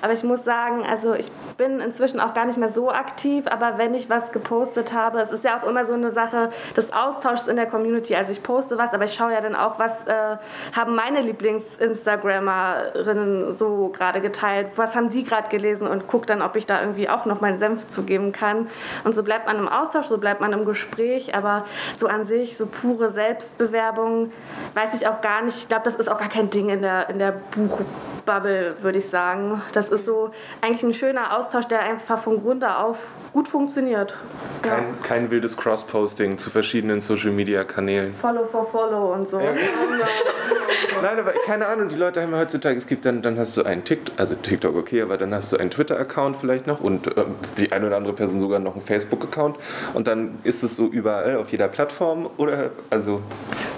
[0.01, 3.77] Aber ich muss sagen, also ich bin inzwischen auch gar nicht mehr so aktiv, aber
[3.77, 7.49] wenn ich was gepostet habe, es ist ja auch immer so eine Sache des Austauschs
[7.49, 8.15] in der Community.
[8.15, 10.37] Also ich poste was, aber ich schaue ja dann auch, was äh,
[10.73, 16.55] haben meine Lieblings-Instagrammerinnen so gerade geteilt, was haben die gerade gelesen und gucke dann, ob
[16.55, 18.67] ich da irgendwie auch noch meinen Senf zugeben kann.
[19.03, 21.63] Und so bleibt man im Austausch, so bleibt man im Gespräch, aber
[21.95, 24.31] so an sich, so pure Selbstbewerbung,
[24.75, 25.57] weiß ich auch gar nicht.
[25.57, 27.81] Ich glaube, das ist auch gar kein Ding in der, in der Buch
[28.25, 29.61] Bubble, würde ich sagen.
[29.73, 30.31] Das ist so
[30.61, 34.15] eigentlich ein schöner Austausch, der einfach von Grund auf gut funktioniert.
[34.61, 34.93] Kein, ja.
[35.03, 38.13] kein wildes Cross-Posting zu verschiedenen Social-Media-Kanälen.
[38.13, 39.39] Follow for Follow und so.
[39.39, 39.53] Ja.
[41.01, 43.83] Nein, aber keine Ahnung, die Leute haben heutzutage, es gibt dann, dann hast du einen
[43.83, 47.25] TikTok, also TikTok okay, aber dann hast du einen Twitter-Account vielleicht noch und äh,
[47.57, 49.57] die eine oder andere Person sogar noch einen Facebook-Account
[49.93, 53.21] und dann ist es so überall auf jeder Plattform oder also.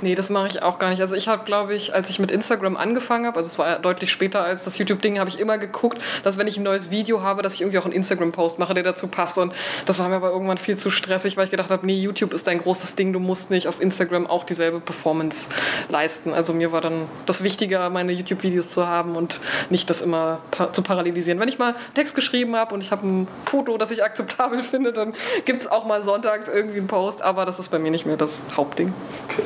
[0.02, 1.02] Nee, das mache ich auch gar nicht.
[1.02, 4.12] Also ich habe, glaube ich, als ich mit Instagram angefangen habe, also es war deutlich
[4.12, 7.42] später als das YouTube-Ding, habe ich immer geguckt, dass wenn ich ein neues Video habe,
[7.42, 9.38] dass ich irgendwie auch einen Instagram-Post mache, der dazu passt.
[9.38, 9.54] Und
[9.86, 12.48] das war mir aber irgendwann viel zu stressig, weil ich gedacht habe, nee, YouTube ist
[12.48, 15.50] ein großes Ding, du musst nicht auf Instagram auch dieselbe Performance
[15.90, 16.34] leisten.
[16.34, 20.40] Also mir war dann das wichtiger, meine YouTube-Videos zu haben und nicht das immer
[20.78, 21.40] zu parallelisieren.
[21.40, 24.94] Wenn ich mal Text geschrieben habe und ich habe ein Foto, das ich akzeptabel finde,
[24.94, 25.14] dann
[25.46, 28.16] gibt es auch mal sonntags irgendwie einen Post, aber das ist bei mir nicht mehr
[28.16, 28.94] das Hauptding.
[29.28, 29.42] Okay.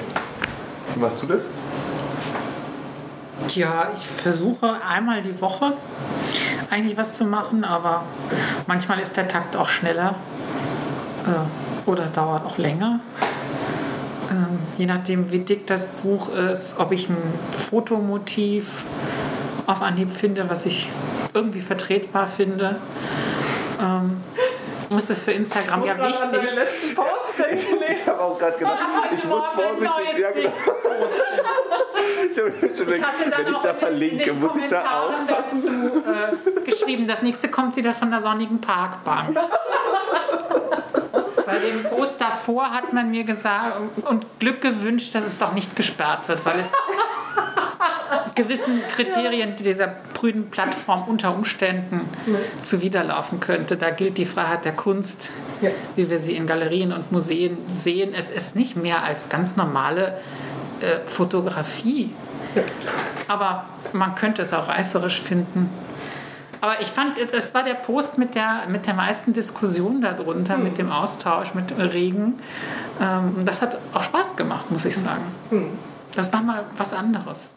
[0.94, 1.46] Wie machst du das?
[3.56, 5.72] Ja, ich versuche einmal die Woche
[6.70, 8.04] eigentlich was zu machen, aber
[8.68, 10.16] manchmal ist der Takt auch schneller
[11.26, 13.00] äh, oder dauert auch länger.
[14.30, 17.18] Ähm, je nachdem, wie dick das Buch ist, ob ich ein
[17.70, 18.84] Fotomotiv
[19.66, 20.90] auf Anhieb finde, was ich
[21.34, 22.76] irgendwie vertretbar finde.
[23.80, 24.18] Ähm,
[24.92, 26.42] muss es für Instagram ja wichtig.
[27.90, 28.78] ich habe auch gerade gedacht,
[29.14, 30.20] ich muss vorsichtig.
[30.20, 30.52] Ja, genau.
[32.30, 36.04] ich habe mir schon gedacht, wenn ich da verlinke, muss ich da aufpassen.
[36.04, 36.36] Dazu, äh,
[36.70, 39.40] geschrieben, das nächste kommt wieder von der sonnigen Parkbank.
[41.46, 45.76] Bei dem Post davor hat man mir gesagt und Glück gewünscht, dass es doch nicht
[45.76, 46.74] gesperrt wird, weil es
[48.36, 52.34] gewissen Kriterien dieser prüden Plattform unter Umständen ja.
[52.62, 53.78] zuwiderlaufen könnte.
[53.78, 55.70] Da gilt die Freiheit der Kunst, ja.
[55.96, 58.14] wie wir sie in Galerien und Museen sehen.
[58.16, 60.20] Es ist nicht mehr als ganz normale
[60.82, 62.14] äh, Fotografie.
[62.56, 62.64] Ja.
[63.28, 65.70] Aber man könnte es auch reißerisch finden.
[66.62, 70.64] Aber ich fand, es war der Post mit der, mit der meisten Diskussion darunter, mhm.
[70.64, 72.40] mit dem Austausch, mit Regen.
[73.02, 75.24] Ähm, das hat auch Spaß gemacht, muss ich sagen.
[75.50, 75.70] Mhm.
[76.16, 77.50] Das war mal was anderes.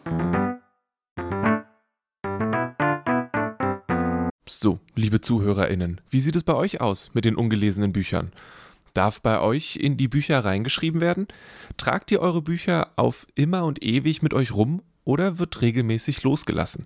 [4.47, 8.31] So, liebe ZuhörerInnen, wie sieht es bei euch aus mit den ungelesenen Büchern?
[8.93, 11.27] Darf bei euch in die Bücher reingeschrieben werden?
[11.77, 16.85] Tragt ihr eure Bücher auf immer und ewig mit euch rum oder wird regelmäßig losgelassen?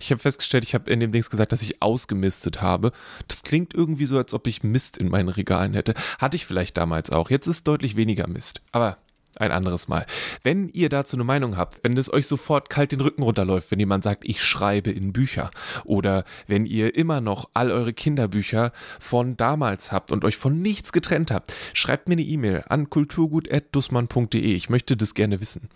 [0.00, 2.90] Ich habe festgestellt, ich habe in dem Dings gesagt, dass ich ausgemistet habe.
[3.28, 5.94] Das klingt irgendwie so, als ob ich Mist in meinen Regalen hätte.
[6.18, 7.30] Hatte ich vielleicht damals auch.
[7.30, 8.62] Jetzt ist deutlich weniger Mist.
[8.72, 8.98] Aber
[9.36, 10.06] ein anderes Mal.
[10.42, 13.78] Wenn ihr dazu eine Meinung habt, wenn es euch sofort kalt den Rücken runterläuft, wenn
[13.78, 15.50] jemand sagt, ich schreibe in Bücher,
[15.84, 20.92] oder wenn ihr immer noch all eure Kinderbücher von damals habt und euch von nichts
[20.92, 24.54] getrennt habt, schreibt mir eine E-Mail an kulturgut.dussmann.de.
[24.54, 25.68] Ich möchte das gerne wissen.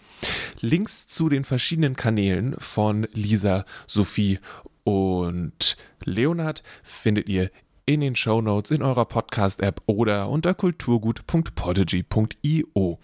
[0.61, 4.38] Links zu den verschiedenen Kanälen von Lisa, Sophie
[4.84, 7.50] und Leonard findet ihr
[7.93, 13.01] in den Show Notes in eurer Podcast-App oder unter kulturgut.podigy.io.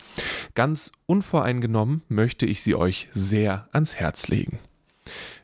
[0.55, 4.61] Ganz unvoreingenommen möchte ich sie euch sehr ans Herz legen.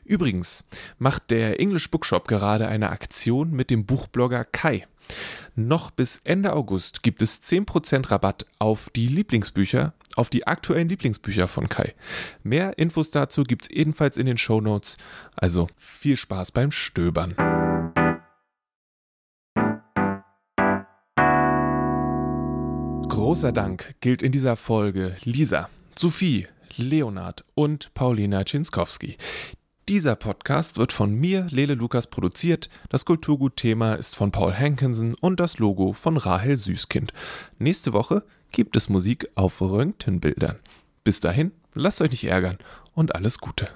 [0.05, 0.63] Übrigens
[0.97, 4.87] macht der English Bookshop gerade eine Aktion mit dem Buchblogger Kai.
[5.55, 11.49] Noch bis Ende August gibt es 10% Rabatt auf die Lieblingsbücher, auf die aktuellen Lieblingsbücher
[11.49, 11.95] von Kai.
[12.43, 14.95] Mehr Infos dazu gibt es ebenfalls in den Show Notes.
[15.35, 17.35] Also viel Spaß beim Stöbern.
[23.23, 29.15] Großer Dank gilt in dieser Folge Lisa, Sophie, Leonard und Paulina Czynskowski.
[29.87, 32.67] Dieser Podcast wird von mir, Lele Lukas, produziert.
[32.89, 37.13] Das Kulturgut-Thema ist von Paul Hankinson und das Logo von Rahel Süßkind.
[37.59, 40.59] Nächste Woche gibt es Musik auf Röntgenbildern.
[41.05, 42.57] Bis dahin, lasst euch nicht ärgern
[42.93, 43.69] und alles Gute.